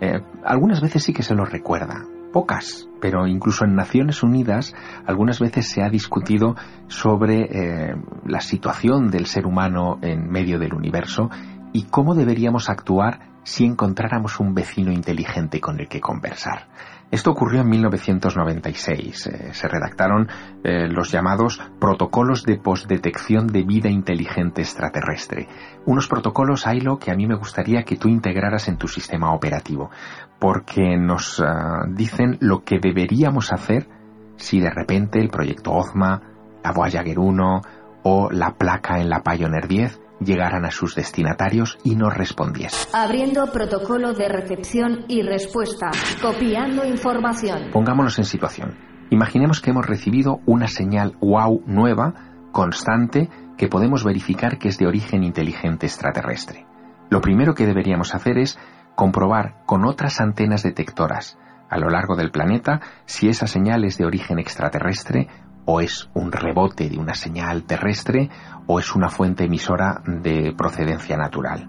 Eh, 0.00 0.22
algunas 0.46 0.80
veces 0.80 1.02
sí 1.02 1.12
que 1.12 1.22
se 1.22 1.34
lo 1.34 1.44
recuerda, 1.44 2.06
pocas, 2.32 2.88
pero 3.02 3.26
incluso 3.26 3.66
en 3.66 3.74
Naciones 3.74 4.22
Unidas 4.22 4.74
algunas 5.06 5.40
veces 5.40 5.68
se 5.68 5.82
ha 5.82 5.90
discutido 5.90 6.56
sobre 6.86 7.42
eh, 7.42 7.94
la 8.24 8.40
situación 8.40 9.10
del 9.10 9.26
ser 9.26 9.44
humano 9.44 9.98
en 10.00 10.30
medio 10.30 10.58
del 10.58 10.72
universo 10.72 11.28
y 11.74 11.82
cómo 11.82 12.14
deberíamos 12.14 12.70
actuar 12.70 13.28
si 13.42 13.66
encontráramos 13.66 14.40
un 14.40 14.54
vecino 14.54 14.90
inteligente 14.90 15.60
con 15.60 15.80
el 15.80 15.88
que 15.88 16.00
conversar. 16.00 16.68
Esto 17.10 17.30
ocurrió 17.30 17.62
en 17.62 17.70
1996. 17.70 19.26
Eh, 19.26 19.54
se 19.54 19.68
redactaron 19.68 20.28
eh, 20.62 20.88
los 20.88 21.10
llamados 21.10 21.60
protocolos 21.80 22.44
de 22.44 22.58
postdetección 22.58 23.46
de 23.46 23.62
vida 23.62 23.88
inteligente 23.88 24.60
extraterrestre. 24.60 25.48
Unos 25.86 26.06
protocolos, 26.06 26.66
Ailo, 26.66 26.98
que 26.98 27.10
a 27.10 27.14
mí 27.14 27.26
me 27.26 27.36
gustaría 27.36 27.84
que 27.84 27.96
tú 27.96 28.08
integraras 28.08 28.68
en 28.68 28.76
tu 28.76 28.88
sistema 28.88 29.32
operativo, 29.32 29.90
porque 30.38 30.98
nos 30.98 31.40
ah, 31.40 31.86
dicen 31.88 32.36
lo 32.40 32.62
que 32.62 32.78
deberíamos 32.78 33.52
hacer 33.52 33.88
si 34.36 34.60
de 34.60 34.70
repente 34.70 35.18
el 35.18 35.30
proyecto 35.30 35.72
OZMA, 35.72 36.22
la 36.62 36.72
Voyager 36.72 37.18
1 37.18 37.62
o 38.02 38.30
la 38.30 38.54
placa 38.54 39.00
en 39.00 39.08
la 39.08 39.22
Pioneer 39.22 39.66
10 39.66 40.07
llegaran 40.20 40.64
a 40.64 40.70
sus 40.70 40.94
destinatarios 40.94 41.78
y 41.84 41.96
no 41.96 42.10
respondiesen. 42.10 42.88
Abriendo 42.94 43.46
protocolo 43.52 44.12
de 44.12 44.28
recepción 44.28 45.04
y 45.08 45.22
respuesta. 45.22 45.90
Copiando 46.20 46.84
información. 46.84 47.70
Pongámonos 47.72 48.18
en 48.18 48.24
situación. 48.24 48.76
Imaginemos 49.10 49.60
que 49.60 49.70
hemos 49.70 49.86
recibido 49.86 50.40
una 50.44 50.68
señal 50.68 51.16
wow 51.20 51.62
nueva, 51.66 52.14
constante, 52.52 53.28
que 53.56 53.68
podemos 53.68 54.04
verificar 54.04 54.58
que 54.58 54.68
es 54.68 54.78
de 54.78 54.86
origen 54.86 55.24
inteligente 55.24 55.86
extraterrestre. 55.86 56.66
Lo 57.10 57.20
primero 57.20 57.54
que 57.54 57.66
deberíamos 57.66 58.14
hacer 58.14 58.38
es 58.38 58.58
comprobar 58.94 59.62
con 59.64 59.86
otras 59.86 60.20
antenas 60.20 60.62
detectoras 60.62 61.38
a 61.70 61.78
lo 61.78 61.88
largo 61.88 62.16
del 62.16 62.30
planeta 62.30 62.80
si 63.04 63.28
esa 63.28 63.46
señal 63.46 63.84
es 63.84 63.98
de 63.98 64.06
origen 64.06 64.38
extraterrestre 64.38 65.28
o 65.70 65.82
es 65.82 66.08
un 66.14 66.32
rebote 66.32 66.88
de 66.88 66.96
una 66.96 67.12
señal 67.12 67.64
terrestre 67.64 68.30
o 68.66 68.78
es 68.78 68.94
una 68.94 69.10
fuente 69.10 69.44
emisora 69.44 70.00
de 70.06 70.54
procedencia 70.56 71.18
natural. 71.18 71.68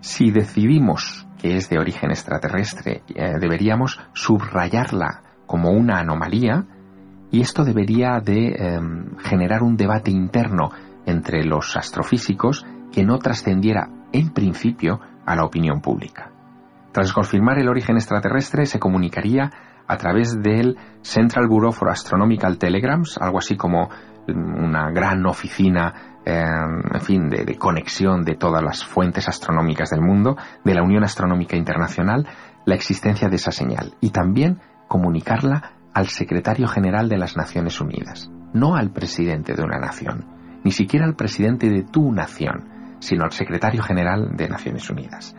Si 0.00 0.30
decidimos 0.30 1.26
que 1.38 1.56
es 1.56 1.70
de 1.70 1.78
origen 1.78 2.10
extraterrestre, 2.10 3.02
eh, 3.08 3.32
deberíamos 3.40 3.98
subrayarla 4.12 5.22
como 5.46 5.70
una 5.70 5.98
anomalía 5.98 6.66
y 7.30 7.40
esto 7.40 7.64
debería 7.64 8.20
de 8.20 8.48
em, 8.48 9.16
generar 9.16 9.62
un 9.62 9.78
debate 9.78 10.10
interno 10.10 10.70
entre 11.06 11.42
los 11.42 11.74
astrofísicos 11.74 12.66
que 12.92 13.02
no 13.02 13.18
trascendiera 13.18 13.88
en 14.12 14.34
principio 14.34 15.00
a 15.24 15.34
la 15.36 15.46
opinión 15.46 15.80
pública. 15.80 16.30
Tras 16.92 17.14
confirmar 17.14 17.58
el 17.58 17.70
origen 17.70 17.96
extraterrestre 17.96 18.66
se 18.66 18.78
comunicaría 18.78 19.50
a 19.86 19.96
través 19.96 20.40
del 20.40 20.76
Central 21.02 21.48
Bureau 21.48 21.72
for 21.72 21.90
Astronomical 21.90 22.58
Telegrams, 22.58 23.18
algo 23.20 23.38
así 23.38 23.56
como 23.56 23.88
una 24.28 24.90
gran 24.90 25.26
oficina, 25.26 26.20
em, 26.24 26.82
en 26.94 27.00
fin, 27.00 27.28
de, 27.28 27.56
conexión 27.56 28.24
de 28.24 28.36
todas 28.36 28.62
las 28.62 28.84
fuentes 28.84 29.28
astronómicas 29.28 29.90
del 29.90 30.00
mundo, 30.00 30.36
de 30.64 30.74
la 30.74 30.82
Unión 30.82 31.04
Astronómica 31.04 31.56
Internacional, 31.56 32.26
la 32.64 32.74
existencia 32.74 33.28
de 33.28 33.36
esa 33.36 33.50
señal 33.50 33.94
y 34.00 34.10
también 34.10 34.60
comunicarla 34.88 35.72
al 35.92 36.08
secretario 36.08 36.68
general 36.68 37.08
de 37.08 37.18
las 37.18 37.36
Naciones 37.36 37.80
Unidas, 37.80 38.30
no 38.54 38.76
al 38.76 38.90
presidente 38.90 39.54
de 39.54 39.62
una 39.62 39.78
nación, 39.78 40.26
ni 40.64 40.70
siquiera 40.70 41.04
al 41.04 41.16
presidente 41.16 41.68
de 41.68 41.82
tu 41.82 42.12
nación, 42.12 42.96
sino 43.00 43.24
al 43.24 43.32
secretario 43.32 43.82
general 43.82 44.36
de 44.36 44.48
Naciones 44.48 44.88
Unidas. 44.88 45.34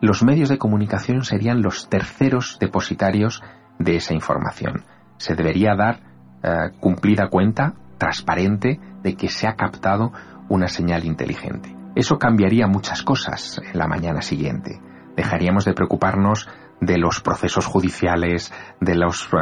Los 0.00 0.22
medios 0.22 0.48
de 0.48 0.58
comunicación 0.58 1.22
serían 1.22 1.62
los 1.62 1.88
terceros 1.88 2.58
depositarios 2.60 3.42
de 3.78 3.96
esa 3.96 4.14
información. 4.14 4.84
Se 5.16 5.34
debería 5.34 5.74
dar 5.74 6.00
eh, 6.42 6.70
cumplida 6.80 7.28
cuenta, 7.28 7.74
transparente, 7.98 8.80
de 9.02 9.16
que 9.16 9.28
se 9.28 9.46
ha 9.46 9.54
captado 9.56 10.12
una 10.48 10.68
señal 10.68 11.04
inteligente. 11.04 11.74
Eso 11.94 12.18
cambiaría 12.18 12.66
muchas 12.66 13.02
cosas 13.02 13.60
en 13.72 13.78
la 13.78 13.86
mañana 13.86 14.20
siguiente. 14.20 14.80
Dejaríamos 15.16 15.64
de 15.64 15.74
preocuparnos 15.74 16.48
de 16.80 16.98
los 16.98 17.20
procesos 17.20 17.66
judiciales, 17.66 18.52
de 18.80 18.96
los 18.96 19.28
eh, 19.32 19.36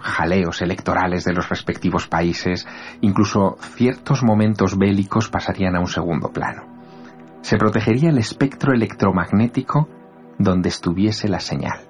jaleos 0.00 0.62
electorales 0.62 1.24
de 1.24 1.34
los 1.34 1.48
respectivos 1.48 2.08
países, 2.08 2.66
incluso 3.00 3.56
ciertos 3.60 4.22
momentos 4.22 4.78
bélicos 4.78 5.28
pasarían 5.28 5.76
a 5.76 5.80
un 5.80 5.88
segundo 5.88 6.30
plano. 6.30 6.62
Se 7.42 7.58
protegería 7.58 8.10
el 8.10 8.18
espectro 8.18 8.72
electromagnético 8.72 9.88
donde 10.38 10.68
estuviese 10.68 11.28
la 11.28 11.40
señal 11.40 11.87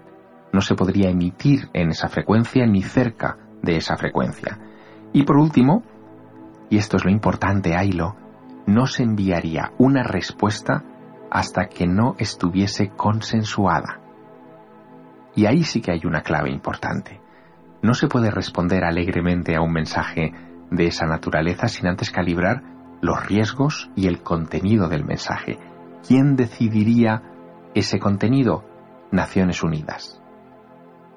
no 0.53 0.61
se 0.61 0.75
podría 0.75 1.11
emitir 1.11 1.69
en 1.73 1.91
esa 1.91 2.09
frecuencia 2.09 2.67
ni 2.67 2.83
cerca 2.83 3.37
de 3.63 3.77
esa 3.77 3.97
frecuencia. 3.97 4.59
Y 5.13 5.25
por 5.25 5.37
último, 5.37 5.83
y 6.71 6.79
esto 6.79 6.97
es 6.97 7.05
lo 7.05 7.11
importante, 7.11 7.77
Ailo, 7.77 8.17
no 8.67 8.87
se 8.87 9.03
enviaría 9.03 9.73
una 9.79 10.03
respuesta 10.03 10.85
hasta 11.31 11.67
que 11.67 11.87
no 11.87 12.15
estuviese 12.19 12.91
consensuada. 12.91 14.01
Y 15.35 15.47
ahí 15.47 15.65
sí 15.65 15.81
que 15.81 15.93
hay 15.93 16.01
una 16.05 16.23
clave 16.23 16.51
importante. 16.51 17.21
No 17.83 17.95
se 17.95 18.09
puede 18.09 18.31
responder 18.31 18.85
alegremente 18.85 19.57
a 19.57 19.61
un 19.61 19.73
mensaje 19.73 20.33
de 20.71 20.87
esa 20.87 21.07
naturaleza 21.07 21.69
sin 21.69 21.87
antes 21.87 22.11
calibrar 22.11 22.63
los 23.01 23.27
riesgos 23.27 23.91
y 23.95 24.07
el 24.09 24.23
contenido 24.23 24.89
del 24.89 25.05
mensaje. 25.05 25.59
¿Quién 26.07 26.37
decidiría 26.37 27.23
ese 27.75 27.99
contenido? 27.99 28.65
Naciones 29.11 29.63
Unidas. 29.63 30.21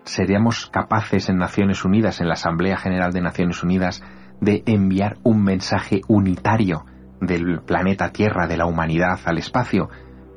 ¿Seríamos 0.03 0.67
capaces 0.67 1.29
en 1.29 1.37
Naciones 1.37 1.85
Unidas, 1.85 2.21
en 2.21 2.27
la 2.27 2.33
Asamblea 2.33 2.77
General 2.77 3.11
de 3.13 3.21
Naciones 3.21 3.63
Unidas, 3.63 4.03
de 4.39 4.63
enviar 4.65 5.17
un 5.23 5.43
mensaje 5.43 6.01
unitario 6.07 6.85
del 7.19 7.61
planeta 7.61 8.11
Tierra, 8.11 8.47
de 8.47 8.57
la 8.57 8.65
humanidad 8.65 9.19
al 9.25 9.37
espacio? 9.37 9.89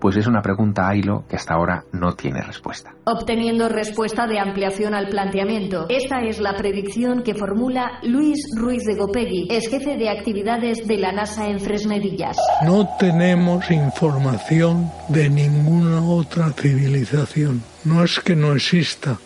Pues 0.05 0.18
es 0.18 0.27
una 0.27 0.42
pregunta, 0.42 0.87
Ailo, 0.87 1.24
que 1.31 1.37
hasta 1.37 1.55
ahora 1.55 1.85
no 1.92 2.12
tiene 2.12 2.42
respuesta. 2.42 2.94
Obteniendo 3.07 3.70
respuesta 3.70 4.27
de 4.27 4.38
ampliación 4.38 4.92
al 4.94 5.09
planteamiento. 5.09 5.87
Esta 5.88 6.20
es 6.20 6.40
la 6.40 6.55
predicción 6.59 7.22
que 7.22 7.35
formula 7.35 8.00
Luis 8.03 8.37
Ruiz 8.55 8.83
de 8.85 8.96
Gopegui, 8.96 9.48
ex 9.50 9.70
jefe 9.70 9.96
de 9.96 10.11
actividades 10.11 10.87
de 10.87 10.98
la 10.98 11.11
NASA 11.11 11.48
en 11.48 11.59
Fresnedillas. 11.59 12.37
No 12.66 12.87
tenemos 12.98 13.70
información 13.70 14.90
de 15.09 15.31
ninguna 15.31 16.05
otra 16.05 16.50
civilización. 16.50 17.62
No 17.87 18.05
es 18.05 18.20
que 18.20 18.37
no 18.37 18.53
exista, 18.53 19.16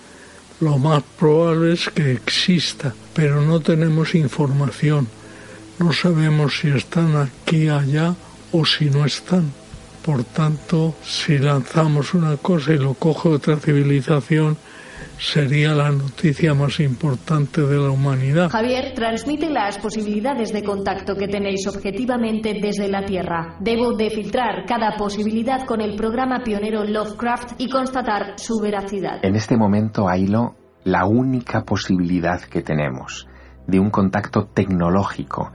lo 0.60 0.78
más 0.78 1.02
probable 1.18 1.72
es 1.72 1.88
que 1.88 2.12
exista, 2.12 2.94
pero 3.14 3.42
no 3.42 3.60
tenemos 3.60 4.14
información. 4.14 5.08
No 5.78 5.92
sabemos 5.92 6.58
si 6.58 6.68
están 6.68 7.16
aquí, 7.16 7.68
allá 7.68 8.14
o 8.50 8.66
si 8.66 8.86
no 8.86 9.04
están. 9.04 9.52
Por 10.04 10.24
tanto, 10.24 10.94
si 11.04 11.38
lanzamos 11.38 12.14
una 12.14 12.36
cosa 12.36 12.72
y 12.72 12.78
lo 12.78 12.94
coge 12.94 13.28
otra 13.28 13.56
civilización, 13.56 14.56
sería 15.18 15.74
la 15.74 15.90
noticia 15.90 16.54
más 16.54 16.80
importante 16.80 17.62
de 17.62 17.76
la 17.76 17.90
humanidad. 17.90 18.50
Javier, 18.50 18.94
transmite 18.94 19.50
las 19.50 19.78
posibilidades 19.78 20.52
de 20.52 20.62
contacto 20.62 21.14
que 21.16 21.28
tenéis 21.28 21.66
objetivamente 21.66 22.58
desde 22.60 22.88
la 22.88 23.04
Tierra. 23.04 23.56
Debo 23.60 23.94
de 23.94 24.10
filtrar 24.10 24.64
cada 24.66 24.96
posibilidad 24.96 25.66
con 25.66 25.80
el 25.80 25.96
programa 25.96 26.42
pionero 26.44 26.84
Lovecraft 26.84 27.52
y 27.58 27.68
constatar 27.68 28.34
su 28.36 28.60
veracidad. 28.60 29.18
En 29.22 29.34
este 29.34 29.56
momento, 29.56 30.08
Ailo, 30.08 30.54
la 30.84 31.04
única 31.06 31.64
posibilidad 31.64 32.40
que 32.40 32.62
tenemos 32.62 33.26
de 33.66 33.80
un 33.80 33.90
contacto 33.90 34.46
tecnológico 34.46 35.52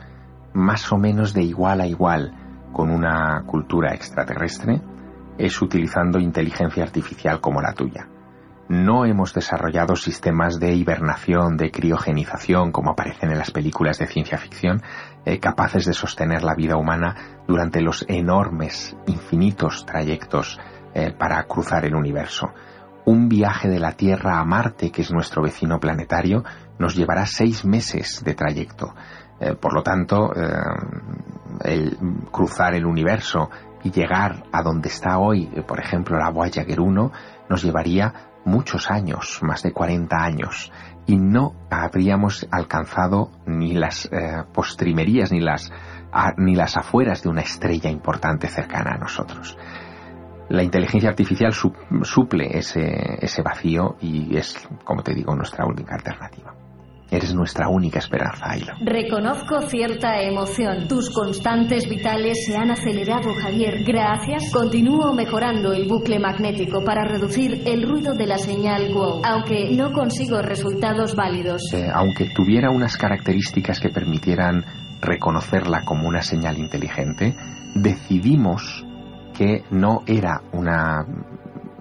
más 0.54 0.92
o 0.92 0.98
menos 0.98 1.34
de 1.34 1.44
igual 1.44 1.82
a 1.82 1.88
igual 1.88 2.32
con 2.72 2.92
una 2.92 3.44
cultura 3.46 3.94
extraterrestre 3.94 4.82
es 5.38 5.62
utilizando 5.62 6.20
inteligencia 6.20 6.84
artificial 6.84 7.42
como 7.42 7.62
la 7.62 7.74
tuya. 7.74 8.08
No 8.70 9.06
hemos 9.06 9.34
desarrollado 9.34 9.96
sistemas 9.98 10.58
de 10.58 10.74
hibernación, 10.74 11.58
de 11.58 11.70
criogenización, 11.70 12.72
como 12.72 12.92
aparecen 12.92 13.32
en 13.32 13.38
las 13.38 13.52
películas 13.52 14.00
de 14.00 14.08
ciencia 14.08 14.38
ficción, 14.38 14.82
eh, 15.26 15.40
capaces 15.40 15.86
de 15.86 15.94
sostener 15.94 16.44
la 16.44 16.56
vida 16.56 16.78
humana 16.78 17.44
durante 17.46 17.82
los 17.82 18.06
enormes, 18.08 18.96
infinitos 19.06 19.86
trayectos 19.86 20.60
eh, 20.94 21.12
para 21.12 21.44
cruzar 21.44 21.84
el 21.84 21.94
universo. 21.94 22.54
Un 23.06 23.28
viaje 23.28 23.68
de 23.68 23.80
la 23.80 23.92
Tierra 23.92 24.40
a 24.40 24.46
Marte, 24.46 24.92
que 24.92 25.02
es 25.02 25.12
nuestro 25.12 25.44
vecino 25.44 25.78
planetario, 25.82 26.46
nos 26.80 26.96
llevará 26.96 27.26
seis 27.26 27.66
meses 27.66 28.24
de 28.24 28.34
trayecto. 28.34 28.96
Eh, 29.42 29.56
por 29.56 29.74
lo 29.74 29.84
tanto, 29.84 30.32
el 31.66 31.98
cruzar 32.32 32.76
el 32.76 32.86
universo 32.86 33.50
y 33.84 33.92
llegar 33.92 34.46
a 34.54 34.64
donde 34.64 34.88
está 34.88 35.18
hoy, 35.18 35.48
por 35.68 35.82
ejemplo, 35.82 36.18
la 36.18 36.30
Voyager 36.30 36.80
1, 36.80 37.12
nos 37.50 37.62
llevaría 37.62 38.32
muchos 38.46 38.90
años, 38.90 39.40
más 39.42 39.64
de 39.64 39.72
40 39.72 40.16
años, 40.16 40.72
y 41.06 41.18
no 41.18 41.54
habríamos 41.70 42.48
alcanzado 42.52 43.32
ni 43.46 43.74
las 43.74 44.06
eh, 44.06 44.44
postrimerías 44.54 45.32
ni 45.32 45.42
las, 45.42 45.72
ni 46.38 46.56
las 46.56 46.78
afueras 46.78 47.24
de 47.24 47.30
una 47.30 47.42
estrella 47.42 47.90
importante 47.90 48.48
cercana 48.48 48.96
a 48.96 48.98
nosotros. 48.98 49.58
La 50.50 50.64
inteligencia 50.64 51.10
artificial 51.10 51.54
suple 51.54 52.58
ese, 52.58 53.18
ese 53.20 53.42
vacío 53.42 53.96
y 54.02 54.38
es, 54.38 54.68
como 54.84 55.02
te 55.02 55.14
digo, 55.14 55.36
nuestra 55.36 55.66
única 55.66 55.96
alternativa. 55.96 56.54
Eres 57.14 57.36
nuestra 57.36 57.70
única 57.70 58.00
esperanza, 58.00 58.50
Ailo. 58.50 58.74
Reconozco 58.82 59.62
cierta 59.70 60.20
emoción. 60.20 60.88
Tus 60.88 61.12
constantes 61.12 61.88
vitales 61.88 62.44
se 62.44 62.58
han 62.58 62.72
acelerado, 62.72 63.36
Javier. 63.40 63.84
Gracias. 63.86 64.52
Continúo 64.52 65.14
mejorando 65.14 65.74
el 65.74 65.88
bucle 65.88 66.18
magnético 66.18 66.84
para 66.84 67.04
reducir 67.04 67.62
el 67.68 67.88
ruido 67.88 68.16
de 68.16 68.26
la 68.26 68.40
señal 68.40 68.92
WOW, 68.92 69.22
aunque 69.24 69.76
no 69.76 69.92
consigo 69.92 70.42
resultados 70.42 71.16
válidos. 71.16 71.62
Eh, 71.72 71.88
aunque 71.94 72.32
tuviera 72.36 72.72
unas 72.72 72.98
características 72.98 73.80
que 73.80 73.90
permitieran 73.90 74.66
reconocerla 75.00 75.86
como 75.86 76.08
una 76.08 76.24
señal 76.24 76.58
inteligente, 76.58 77.36
decidimos 77.76 78.84
que 79.38 79.62
no 79.70 80.02
era 80.08 80.42
una 80.52 81.06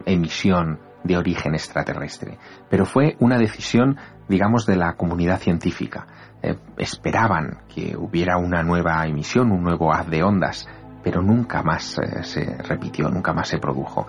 emisión 0.05 0.79
de 1.05 1.17
origen 1.17 1.55
extraterrestre, 1.55 2.39
pero 2.69 2.85
fue 2.85 3.17
una 3.19 3.39
decisión 3.39 3.97
digamos, 4.29 4.67
de 4.67 4.77
la 4.77 4.95
comunidad 4.95 5.41
científica. 5.41 6.07
Eh, 6.43 6.57
esperaban 6.77 7.61
que 7.69 7.97
hubiera 7.97 8.37
una 8.37 8.63
nueva 8.63 9.07
emisión, 9.07 9.53
un 9.53 9.63
nuevo 9.63 9.93
haz 9.93 10.09
de 10.09 10.23
ondas, 10.23 10.67
pero 11.03 11.23
nunca 11.23 11.63
más 11.63 11.99
eh, 11.99 12.23
se 12.25 12.57
repitió, 12.63 13.09
nunca 13.09 13.33
más 13.33 13.49
se 13.49 13.59
produjo. 13.59 14.07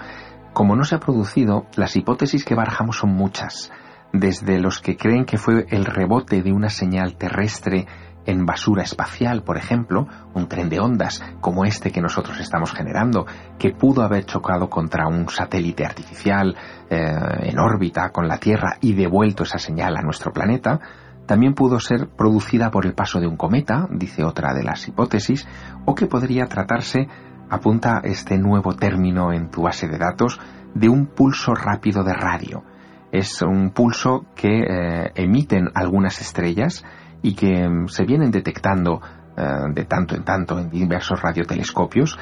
Como 0.54 0.76
no 0.76 0.84
se 0.84 0.96
ha 0.96 1.00
producido, 1.00 1.66
las 1.76 1.96
hipótesis 1.96 2.46
que 2.46 2.56
barajamos 2.56 2.98
son 2.98 3.12
muchas, 3.12 3.72
desde 4.12 4.60
los 4.60 4.80
que 4.80 4.98
creen 4.98 5.26
que 5.26 5.38
fue 5.38 5.66
el 5.70 5.86
rebote 5.86 6.42
de 6.44 6.54
una 6.54 6.70
señal 6.70 7.16
terrestre 7.18 7.88
en 8.26 8.46
basura 8.46 8.84
espacial, 8.84 9.44
por 9.44 9.58
ejemplo, 9.58 10.08
un 10.34 10.48
tren 10.48 10.70
de 10.70 10.80
ondas 10.80 11.24
como 11.42 11.66
este 11.66 11.92
que 11.92 12.02
nosotros 12.02 12.40
estamos 12.40 12.72
generando, 12.72 13.26
que 13.58 13.72
pudo 13.72 14.04
haber 14.04 14.26
chocado 14.26 14.70
contra 14.70 15.08
un 15.08 15.30
satélite 15.30 15.86
artificial 15.86 16.56
eh, 16.90 17.16
en 17.42 17.60
órbita 17.60 18.10
con 18.10 18.28
la 18.28 18.38
Tierra 18.38 18.78
y 18.82 18.94
devuelto 18.94 19.44
esa 19.44 19.58
señal 19.58 19.98
a 19.98 20.02
nuestro 20.02 20.32
planeta, 20.32 20.80
también 21.26 21.54
pudo 21.54 21.80
ser 21.80 22.10
producida 22.10 22.70
por 22.70 22.86
el 22.86 22.94
paso 22.94 23.20
de 23.20 23.28
un 23.28 23.38
cometa, 23.38 23.88
dice 23.90 24.24
otra 24.24 24.54
de 24.54 24.64
las 24.64 24.88
hipótesis, 24.88 25.48
o 25.86 25.96
que 25.96 26.06
podría 26.06 26.48
tratarse, 26.48 27.08
apunta 27.50 28.02
este 28.04 28.38
nuevo 28.38 28.76
término 28.76 29.32
en 29.32 29.50
tu 29.50 29.62
base 29.62 29.88
de 29.88 29.98
datos, 29.98 30.40
de 30.74 30.90
un 30.90 31.06
pulso 31.08 31.54
rápido 31.54 32.04
de 32.04 32.14
radio. 32.14 32.64
Es 33.12 33.42
un 33.42 33.70
pulso 33.72 34.26
que 34.36 34.64
eh, 34.64 35.12
emiten 35.16 35.70
algunas 35.76 36.20
estrellas, 36.20 36.84
y 37.24 37.34
que 37.34 37.68
mm, 37.68 37.88
se 37.88 38.06
vienen 38.06 38.30
detectando 38.30 39.02
eh, 39.36 39.42
de 39.74 39.86
tanto 39.86 40.16
en 40.16 40.24
tanto 40.24 40.60
en 40.60 40.70
diversos 40.70 41.20
radiotelescopios, 41.20 42.20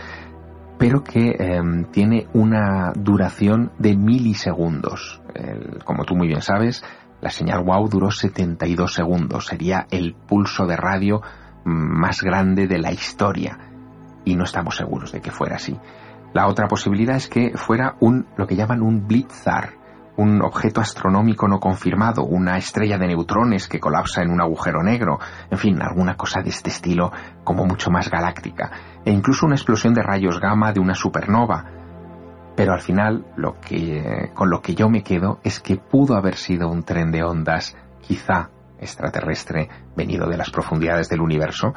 pero 0.78 1.04
que 1.04 1.36
em, 1.38 1.92
tiene 1.92 2.28
una 2.34 2.94
duración 2.96 3.74
de 3.78 3.98
milisegundos. 3.98 5.22
como 5.84 6.06
tú 6.06 6.16
muy 6.16 6.28
bien 6.28 6.42
sabes, 6.42 6.84
la 7.22 7.30
señal 7.30 7.64
WOW 7.64 7.88
duró 7.88 8.10
72 8.10 8.94
segundos, 8.94 9.46
sería 9.46 9.86
el 9.92 10.16
pulso 10.16 10.66
de 10.66 10.76
radio 10.76 11.22
mm, 11.66 12.00
más 12.00 12.22
grande 12.22 12.68
de 12.68 12.80
la 12.80 12.92
historia, 12.92 13.60
y 14.26 14.36
no 14.36 14.44
estamos 14.44 14.78
seguros 14.78 15.12
de 15.12 15.22
que 15.22 15.32
fuera 15.32 15.56
así. 15.56 15.78
La 16.34 16.48
otra 16.48 16.68
posibilidad 16.68 17.16
es 17.16 17.28
que 17.28 17.52
fuera 17.56 17.96
un 18.00 18.26
lo 18.38 18.48
que 18.48 18.56
llaman 18.56 18.82
un 18.82 19.08
blitzar, 19.08 19.74
un 20.18 20.42
objeto 20.42 20.82
astronómico 20.82 21.48
no 21.48 21.60
confirmado, 21.60 22.24
una 22.24 22.58
estrella 22.58 22.98
de 22.98 23.08
neutrones 23.08 23.68
que 23.68 23.80
colapsa 23.80 24.22
en 24.22 24.30
un 24.30 24.42
agujero 24.42 24.84
negro, 24.84 25.20
en 25.50 25.58
fin, 25.58 25.82
alguna 25.82 26.16
cosa 26.16 26.42
de 26.42 26.50
este 26.50 26.70
estilo 26.70 27.12
como 27.44 27.66
mucho 27.66 27.90
más 27.90 28.10
galáctica, 28.10 28.72
e 29.06 29.12
incluso 29.12 29.46
una 29.46 29.56
explosión 29.56 29.94
de 29.94 30.04
rayos 30.04 30.40
gamma 30.40 30.74
de 30.74 30.80
una 30.80 30.96
supernova. 30.96 31.66
Pero 32.56 32.74
al 32.74 32.82
final, 32.82 33.26
lo 33.38 33.60
que, 33.60 34.32
con 34.34 34.50
lo 34.50 34.62
que 34.62 34.76
yo 34.76 34.90
me 34.90 35.04
quedo 35.04 35.40
es 35.44 35.60
que 35.60 35.78
pudo 35.78 36.16
haber 36.16 36.36
sido 36.36 36.70
un 36.70 36.84
tren 36.84 37.12
de 37.12 37.24
ondas, 37.24 37.76
quizá 38.02 38.50
extraterrestre, 38.80 39.70
venido 39.96 40.28
de 40.28 40.38
las 40.38 40.50
profundidades 40.50 41.08
del 41.08 41.22
universo, 41.22 41.74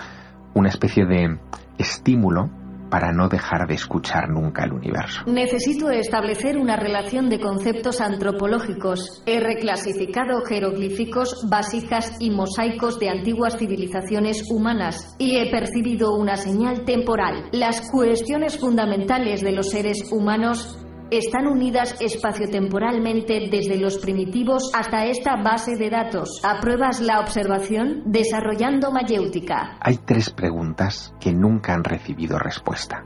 una 0.55 0.69
especie 0.69 1.05
de 1.07 1.39
estímulo 1.79 2.51
para 2.95 3.11
no 3.11 3.29
dejar 3.29 3.67
de 3.67 3.75
escuchar 3.75 4.29
nunca 4.29 4.63
el 4.63 4.73
universo. 4.73 5.23
Necesito 5.27 5.91
establecer 5.91 6.57
una 6.57 6.77
relación 6.77 7.29
de 7.29 7.41
conceptos 7.41 8.01
antropológicos. 8.01 9.21
He 9.27 9.41
reclasificado 9.41 10.43
jeroglíficos, 10.43 11.49
vasijas 11.51 12.13
y 12.21 12.31
mosaicos 12.31 13.01
de 13.01 13.09
antiguas 13.09 13.59
civilizaciones 13.59 14.45
humanas 14.49 15.17
y 15.19 15.39
he 15.39 15.51
percibido 15.51 16.15
una 16.15 16.37
señal 16.37 16.85
temporal. 16.85 17.49
Las 17.51 17.81
cuestiones 17.91 18.61
fundamentales 18.61 19.41
de 19.41 19.51
los 19.51 19.71
seres 19.71 20.13
humanos 20.13 20.79
están 21.19 21.47
unidas 21.47 21.97
espaciotemporalmente 22.01 23.49
desde 23.51 23.79
los 23.79 23.99
primitivos 23.99 24.71
hasta 24.75 25.07
esta 25.07 25.37
base 25.37 25.77
de 25.77 25.91
datos. 25.91 26.41
¿Apruebas 26.43 27.01
la 27.01 27.21
observación? 27.21 28.03
Desarrollando 28.07 28.91
mayéutica. 28.91 29.77
Hay 29.81 29.99
tres 29.99 30.31
preguntas 30.31 31.15
que 31.21 31.33
nunca 31.33 31.75
han 31.75 31.85
recibido 31.85 32.39
respuesta. 32.39 33.05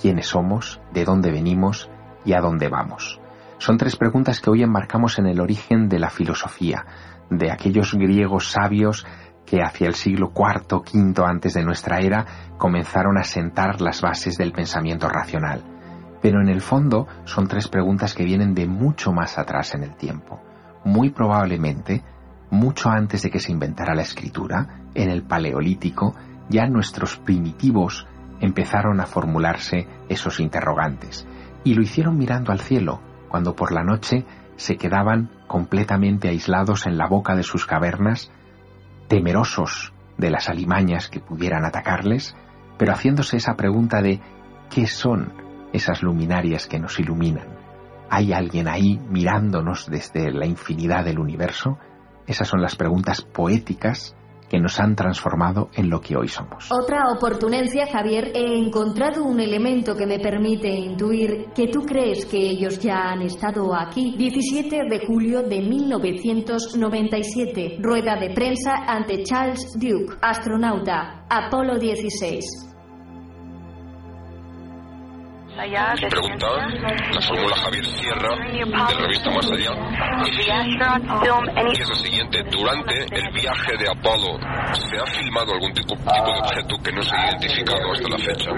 ¿Quiénes 0.00 0.26
somos? 0.26 0.80
¿De 0.92 1.04
dónde 1.04 1.30
venimos? 1.30 1.90
¿Y 2.24 2.32
a 2.32 2.40
dónde 2.40 2.68
vamos? 2.68 3.20
Son 3.58 3.76
tres 3.76 3.96
preguntas 3.96 4.40
que 4.40 4.50
hoy 4.50 4.62
enmarcamos 4.62 5.18
en 5.18 5.26
el 5.26 5.40
origen 5.40 5.88
de 5.88 5.98
la 5.98 6.08
filosofía, 6.08 6.86
de 7.30 7.52
aquellos 7.52 7.94
griegos 7.94 8.50
sabios 8.50 9.06
que 9.44 9.62
hacia 9.62 9.88
el 9.88 9.94
siglo 9.94 10.32
IV, 10.34 10.82
V 10.92 11.24
antes 11.26 11.54
de 11.54 11.64
nuestra 11.64 12.00
era 12.00 12.24
comenzaron 12.56 13.18
a 13.18 13.24
sentar 13.24 13.80
las 13.80 14.00
bases 14.00 14.36
del 14.36 14.52
pensamiento 14.52 15.08
racional. 15.08 15.69
Pero 16.22 16.40
en 16.40 16.48
el 16.48 16.60
fondo 16.60 17.06
son 17.24 17.48
tres 17.48 17.68
preguntas 17.68 18.14
que 18.14 18.24
vienen 18.24 18.54
de 18.54 18.66
mucho 18.66 19.12
más 19.12 19.38
atrás 19.38 19.74
en 19.74 19.82
el 19.82 19.96
tiempo. 19.96 20.40
Muy 20.84 21.10
probablemente, 21.10 22.02
mucho 22.50 22.90
antes 22.90 23.22
de 23.22 23.30
que 23.30 23.40
se 23.40 23.52
inventara 23.52 23.94
la 23.94 24.02
escritura, 24.02 24.82
en 24.94 25.10
el 25.10 25.22
Paleolítico, 25.22 26.14
ya 26.48 26.66
nuestros 26.66 27.16
primitivos 27.16 28.06
empezaron 28.40 29.00
a 29.00 29.06
formularse 29.06 29.86
esos 30.08 30.40
interrogantes. 30.40 31.26
Y 31.64 31.74
lo 31.74 31.82
hicieron 31.82 32.18
mirando 32.18 32.52
al 32.52 32.60
cielo, 32.60 33.00
cuando 33.28 33.54
por 33.54 33.72
la 33.72 33.84
noche 33.84 34.24
se 34.56 34.76
quedaban 34.76 35.30
completamente 35.46 36.28
aislados 36.28 36.86
en 36.86 36.98
la 36.98 37.06
boca 37.06 37.34
de 37.34 37.42
sus 37.42 37.66
cavernas 37.66 38.30
temerosos 39.08 39.92
de 40.18 40.30
las 40.30 40.48
alimañas 40.48 41.08
que 41.08 41.20
pudieran 41.20 41.64
atacarles, 41.64 42.36
pero 42.78 42.92
haciéndose 42.92 43.38
esa 43.38 43.56
pregunta 43.56 44.02
de 44.02 44.20
¿qué 44.70 44.86
son 44.86 45.32
esas 45.72 46.02
luminarias 46.02 46.66
que 46.66 46.78
nos 46.78 46.98
iluminan? 46.98 47.58
¿Hay 48.08 48.32
alguien 48.32 48.68
ahí 48.68 48.98
mirándonos 49.08 49.88
desde 49.88 50.32
la 50.32 50.46
infinidad 50.46 51.04
del 51.04 51.18
universo? 51.18 51.78
Esas 52.26 52.48
son 52.48 52.60
las 52.60 52.76
preguntas 52.76 53.22
poéticas 53.22 54.16
que 54.50 54.58
nos 54.58 54.78
han 54.80 54.96
transformado 54.96 55.70
en 55.74 55.88
lo 55.88 56.00
que 56.00 56.16
hoy 56.16 56.26
somos. 56.26 56.72
Otra 56.72 57.04
oportunencia, 57.16 57.86
Javier, 57.86 58.32
he 58.34 58.58
encontrado 58.58 59.22
un 59.24 59.38
elemento 59.38 59.94
que 59.94 60.06
me 60.06 60.18
permite 60.18 60.68
intuir 60.68 61.52
que 61.54 61.68
tú 61.68 61.82
crees 61.82 62.26
que 62.26 62.36
ellos 62.36 62.80
ya 62.80 63.12
han 63.12 63.22
estado 63.22 63.72
aquí. 63.74 64.16
17 64.18 64.88
de 64.90 65.06
julio 65.06 65.44
de 65.44 65.60
1997, 65.60 67.78
rueda 67.80 68.16
de 68.16 68.30
prensa 68.34 68.74
ante 68.88 69.22
Charles 69.22 69.72
Duke, 69.78 70.16
astronauta, 70.20 71.26
Apolo 71.30 71.78
16. 71.78 72.70
Pregunta 75.60 76.46
la 77.12 77.20
formula 77.20 77.54
Javier 77.54 77.84
Sierra 77.84 78.34
de 78.34 78.64
la 78.64 78.88
revista 78.88 79.30
Más 79.30 79.50
Allá 79.50 79.72
y 80.24 81.80
es 81.82 81.88
la 81.88 81.94
siguiente. 81.96 82.42
Durante 82.50 83.04
el 83.14 83.30
viaje 83.34 83.76
de 83.76 83.90
Apolo, 83.90 84.38
¿se 84.72 84.96
ha 84.96 85.04
filmado 85.06 85.52
algún 85.52 85.72
tipo, 85.74 85.94
tipo 85.94 86.32
de 86.32 86.40
objeto 86.40 86.76
que 86.82 86.92
no 86.92 87.02
se 87.02 87.14
ha 87.14 87.30
identificado 87.30 87.92
hasta 87.92 88.08
la 88.08 88.18
fecha? 88.18 88.50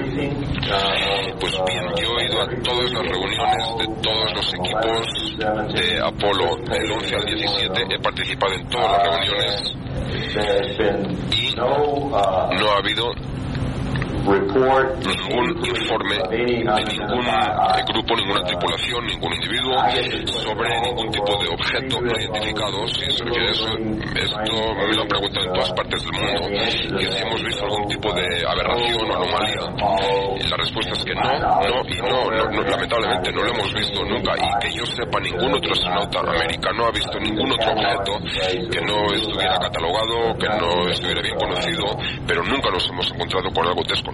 Pues 1.41 1.61
bien, 1.67 1.85
yo 2.01 2.19
he 2.19 2.25
ido 2.27 2.41
a 2.41 2.47
todas 2.63 2.93
las 2.93 3.03
reuniones 3.03 3.77
de 3.79 3.87
todos 4.01 4.33
los 4.37 4.55
equipos 4.55 5.75
de 5.75 6.01
Apolo 6.01 6.57
del 6.71 6.93
11 6.93 7.17
al 7.17 7.25
17. 7.25 7.95
He 7.95 7.99
participado 7.99 8.55
en 8.55 8.69
todas 8.69 8.93
las 8.93 9.29
reuniones 9.29 9.75
y 11.33 11.55
no 11.57 12.17
ha 12.17 12.79
habido 12.79 13.13
ningún 14.23 15.67
informe 15.67 16.17
de 16.31 16.45
ningún 16.47 17.27
grupo, 17.93 18.17
ninguna 18.17 18.45
tripulación, 18.45 19.07
ningún 19.07 19.35
individuo 19.35 19.75
sobre 20.27 20.81
ningún 20.81 21.11
tipo 21.11 21.43
de 21.43 21.49
objeto 21.49 22.01
no 22.01 22.11
identificado. 22.11 22.87
Si 22.89 23.11
se 23.11 23.25
refiere 23.25 23.49
a 23.49 23.51
eso, 23.51 23.67
esto 23.67 24.75
me 24.75 24.95
lo 24.95 25.03
han 25.03 25.09
preguntado 25.09 25.47
en 25.47 25.53
todas 25.53 25.73
partes 25.73 26.05
del 26.05 26.13
mundo. 26.13 26.49
Que 26.99 27.07
si 27.11 27.23
hemos 27.23 27.43
visto 27.43 27.65
algún 27.65 27.89
tipo 27.89 28.13
de 28.13 28.47
aberración 28.47 29.11
o 29.11 29.15
anomalía. 29.15 29.61
La 30.51 30.57
respuesta 30.57 30.93
es 30.93 31.05
que 31.05 31.15
no, 31.15 31.23
no 31.23 31.83
y 31.89 32.01
no, 32.01 32.31
no, 32.31 32.63
lamentablemente 32.63 33.33
no 33.33 33.43
lo 33.43 33.51
hemos 33.51 33.75
visto 33.75 34.05
nunca. 34.05 34.33
Y 34.37 34.61
que 34.61 34.79
yo 34.79 34.87
sepa, 34.87 35.19
ningún 35.21 35.55
otro 35.55 35.73
astronauta 35.73 36.21
americano 36.21 36.87
ha 36.87 36.91
visto 36.91 37.19
ningún 37.19 37.53
otro 37.53 37.73
objeto 37.73 38.13
que 38.71 38.81
no 38.83 39.13
estuviera 39.13 39.59
catalogado, 39.59 40.35
que 40.39 40.49
no 40.49 40.89
estuviera 40.89 41.23
bien 41.23 41.37
conocido, 41.37 41.85
pero 42.27 42.43
nunca 42.45 42.71
nos 42.71 42.89
hemos 42.89 43.11
encontrado 43.13 43.51
con 43.53 43.67
algo 43.67 43.83
desconocido. 43.83 44.12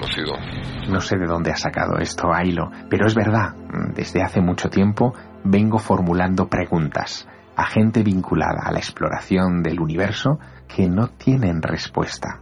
No 0.88 1.00
sé 1.00 1.16
de 1.16 1.26
dónde 1.26 1.50
ha 1.50 1.56
sacado 1.56 1.98
esto 1.98 2.32
Ailo, 2.32 2.70
pero 2.88 3.06
es 3.06 3.14
verdad, 3.14 3.54
desde 3.94 4.22
hace 4.22 4.40
mucho 4.40 4.68
tiempo 4.68 5.14
vengo 5.44 5.78
formulando 5.78 6.48
preguntas 6.48 7.28
a 7.58 7.66
gente 7.66 8.04
vinculada 8.04 8.62
a 8.64 8.72
la 8.72 8.78
exploración 8.78 9.64
del 9.64 9.80
universo 9.80 10.38
que 10.68 10.88
no 10.88 11.08
tienen 11.08 11.60
respuesta. 11.60 12.40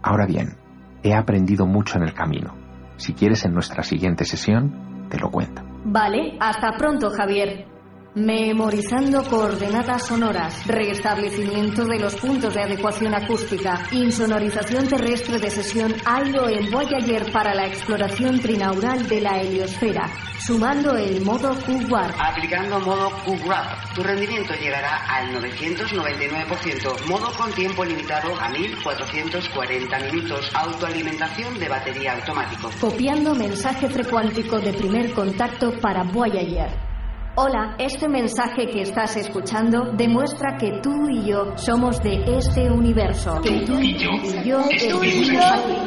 Ahora 0.00 0.26
bien, 0.26 0.56
he 1.02 1.12
aprendido 1.12 1.66
mucho 1.66 1.98
en 1.98 2.04
el 2.04 2.14
camino. 2.14 2.54
Si 2.96 3.14
quieres 3.14 3.44
en 3.44 3.52
nuestra 3.52 3.82
siguiente 3.82 4.24
sesión, 4.24 5.08
te 5.10 5.18
lo 5.18 5.32
cuento. 5.32 5.62
Vale, 5.84 6.36
hasta 6.38 6.70
pronto, 6.78 7.10
Javier. 7.10 7.73
Memorizando 8.16 9.24
coordenadas 9.24 10.06
sonoras, 10.06 10.64
restablecimiento 10.68 11.84
de 11.84 11.98
los 11.98 12.14
puntos 12.14 12.54
de 12.54 12.62
adecuación 12.62 13.12
acústica, 13.12 13.88
insonorización 13.90 14.86
terrestre 14.86 15.40
de 15.40 15.50
sesión 15.50 15.92
AILO 16.04 16.48
en 16.48 16.70
Voyager 16.70 17.32
para 17.32 17.52
la 17.52 17.66
exploración 17.66 18.38
trinaural 18.38 19.08
de 19.08 19.20
la 19.20 19.40
heliosfera, 19.40 20.08
sumando 20.38 20.96
el 20.96 21.24
modo 21.24 21.56
Q-Warp. 21.66 22.14
Aplicando 22.20 22.78
modo 22.78 23.10
Q-Warp, 23.24 23.94
tu 23.96 24.04
rendimiento 24.04 24.54
llegará 24.62 24.96
al 25.08 25.34
999%, 25.34 27.06
modo 27.08 27.32
con 27.36 27.52
tiempo 27.52 27.84
limitado 27.84 28.32
a 28.40 28.48
1440 28.48 29.98
minutos, 29.98 30.52
autoalimentación 30.54 31.58
de 31.58 31.68
batería 31.68 32.12
automático. 32.12 32.70
Copiando 32.80 33.34
mensaje 33.34 33.88
frecuántico 33.88 34.60
de 34.60 34.72
primer 34.72 35.12
contacto 35.12 35.72
para 35.80 36.04
Voyager. 36.04 36.93
Hola, 37.36 37.74
este 37.80 38.08
mensaje 38.08 38.68
que 38.68 38.82
estás 38.82 39.16
escuchando 39.16 39.90
demuestra 39.96 40.56
que 40.56 40.78
tú 40.80 41.08
y 41.08 41.28
yo 41.28 41.52
somos 41.56 42.00
de 42.00 42.22
este 42.36 42.70
universo. 42.70 43.40
Que 43.42 43.64
tú 43.66 43.80
y 43.80 43.98
yo, 43.98 44.10
y 44.22 44.48
yo 44.48 44.60
estuvimos 44.70 45.44
aquí. 45.44 45.72
Tú 45.74 45.82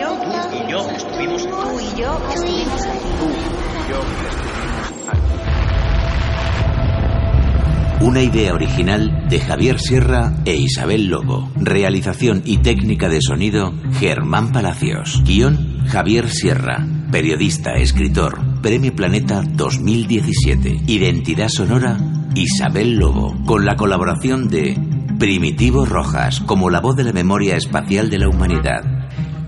y 0.51 0.69
yo 0.69 0.89
estuvimos 0.91 1.47
aquí. 1.47 1.49
Tú 1.49 1.79
y 1.79 2.01
yo 2.01 2.19
estuvimos 2.33 2.87
Una 8.01 8.21
idea 8.21 8.53
original 8.53 9.29
de 9.29 9.39
Javier 9.39 9.79
Sierra 9.79 10.33
e 10.43 10.53
Isabel 10.57 11.07
Lobo. 11.07 11.49
Realización 11.55 12.41
y 12.43 12.57
técnica 12.57 13.07
de 13.07 13.21
sonido 13.21 13.71
Germán 14.01 14.51
Palacios. 14.51 15.23
Guión 15.25 15.85
Javier 15.87 16.27
Sierra. 16.27 16.85
Periodista, 17.09 17.75
escritor. 17.75 18.46
Premio 18.61 18.93
Planeta 18.95 19.43
2017. 19.45 20.81
Identidad 20.87 21.47
sonora 21.47 21.97
Isabel 22.33 22.95
Lobo. 22.95 23.35
Con 23.45 23.65
la 23.65 23.75
colaboración 23.75 24.47
de 24.47 24.75
Primitivo 25.19 25.85
Rojas 25.85 26.41
como 26.41 26.69
la 26.69 26.81
voz 26.81 26.95
de 26.95 27.03
la 27.03 27.13
memoria 27.13 27.55
espacial 27.55 28.09
de 28.09 28.19
la 28.19 28.29
humanidad. 28.29 28.81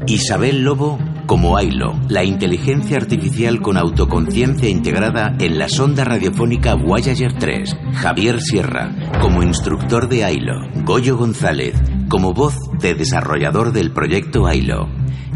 Isabel 0.07 0.63
Lobo 0.63 0.99
como 1.25 1.57
AILO, 1.57 1.99
la 2.07 2.23
inteligencia 2.23 2.97
artificial 2.97 3.61
con 3.61 3.77
autoconciencia 3.77 4.67
integrada 4.67 5.35
en 5.39 5.59
la 5.59 5.69
sonda 5.69 6.03
radiofónica 6.03 6.75
Voyager 6.75 7.33
3. 7.33 7.77
Javier 7.93 8.41
Sierra, 8.41 8.95
como 9.21 9.43
instructor 9.43 10.07
de 10.07 10.23
AILO. 10.23 10.67
Goyo 10.85 11.17
González, 11.17 11.75
como 12.09 12.33
voz 12.33 12.55
de 12.79 12.95
desarrollador 12.95 13.73
del 13.73 13.91
proyecto 13.91 14.47
AILO. 14.47 14.87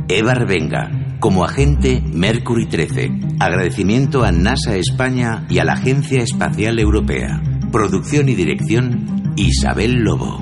Eva 0.07 0.33
Revenga, 0.33 1.02
como 1.23 1.45
agente 1.45 2.03
Mercury 2.05 2.67
13. 2.67 3.09
Agradecimiento 3.39 4.25
a 4.25 4.33
NASA 4.33 4.75
España 4.75 5.45
y 5.49 5.59
a 5.59 5.63
la 5.63 5.71
Agencia 5.71 6.21
Espacial 6.21 6.79
Europea. 6.79 7.41
Producción 7.71 8.27
y 8.27 8.35
dirección 8.35 9.33
Isabel 9.37 10.03
Lobo. 10.03 10.37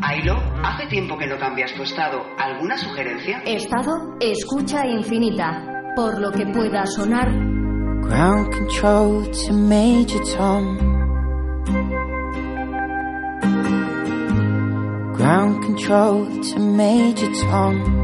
Ailo, 0.00 0.36
hace 0.64 0.86
tiempo 0.86 1.18
que 1.18 1.26
no 1.26 1.36
cambias 1.38 1.74
tu 1.74 1.82
estado. 1.82 2.22
¿Alguna 2.38 2.78
sugerencia? 2.78 3.42
Estado, 3.44 4.16
escucha 4.18 4.86
infinita. 4.86 5.92
Por 5.94 6.18
lo 6.22 6.32
que 6.32 6.46
pueda 6.46 6.86
sonar. 6.86 7.28
Ground 7.28 8.50
control 8.50 9.30
to 9.30 9.52
Major 9.52 10.22
Tom. 10.38 10.78
Ground 15.12 15.62
control 15.66 16.28
to 16.40 16.60
Major 16.60 17.30
Tom. 17.50 18.03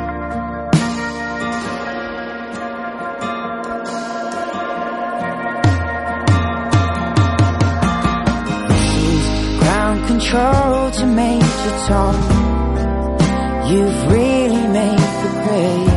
To 11.63 11.69
Major 11.69 11.87
Tom. 11.87 12.15
You've 13.69 14.01
really 14.11 14.67
made 14.67 15.05
the 15.21 15.31
grade. 15.43 15.89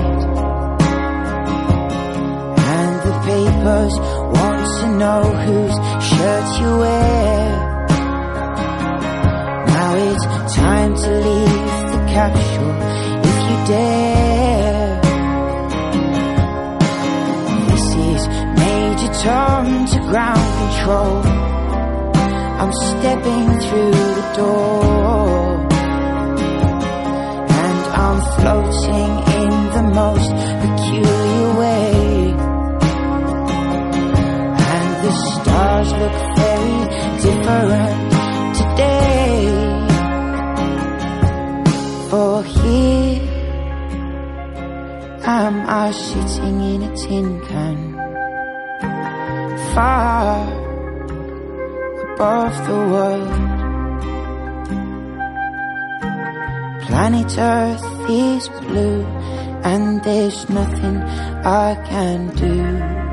And 2.77 2.94
the 3.07 3.14
papers 3.29 3.94
want 4.37 4.62
to 4.81 4.87
know 5.03 5.22
whose 5.44 5.77
shirt 6.09 6.46
you 6.61 6.70
wear. 6.83 7.44
Now 9.66 9.92
it's 10.09 10.24
time 10.55 10.92
to 10.94 11.11
leave 11.27 11.66
the 11.92 12.00
capsule 12.14 12.74
if 13.31 13.38
you 13.48 13.59
dare. 13.72 15.00
This 17.70 17.87
is 18.12 18.22
Major 18.62 19.12
Tom 19.24 19.64
to 19.87 19.98
ground 20.11 20.46
control. 20.61 21.16
I'm 22.61 22.72
stepping 22.72 23.46
through 23.61 23.90
the 23.90 24.33
door 24.37 24.73
Far 49.74 50.46
above 52.14 52.66
the 52.68 52.78
world. 52.92 53.34
Planet 56.82 57.37
Earth 57.37 57.84
is 58.08 58.48
blue, 58.48 59.02
and 59.64 60.00
there's 60.04 60.48
nothing 60.48 60.98
I 61.44 61.74
can 61.88 62.28
do. 62.37 63.04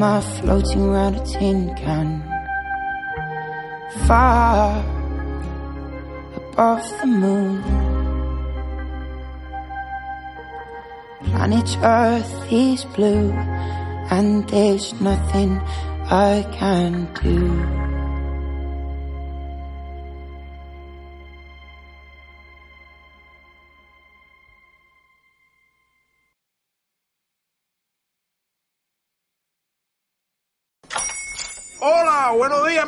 am 0.00 0.04
I 0.04 0.20
floating 0.40 0.82
around 0.88 1.16
a 1.16 1.26
tin 1.26 1.74
can? 1.74 2.22
Far 4.06 4.82
above 6.36 6.82
the 7.00 7.06
moon. 7.06 7.62
Planet 11.24 11.76
Earth 11.82 12.50
is 12.50 12.86
blue, 12.96 13.30
and 14.10 14.48
there's 14.48 14.98
nothing 15.02 15.60
I 16.10 16.46
can 16.50 17.12
do. 17.22 17.89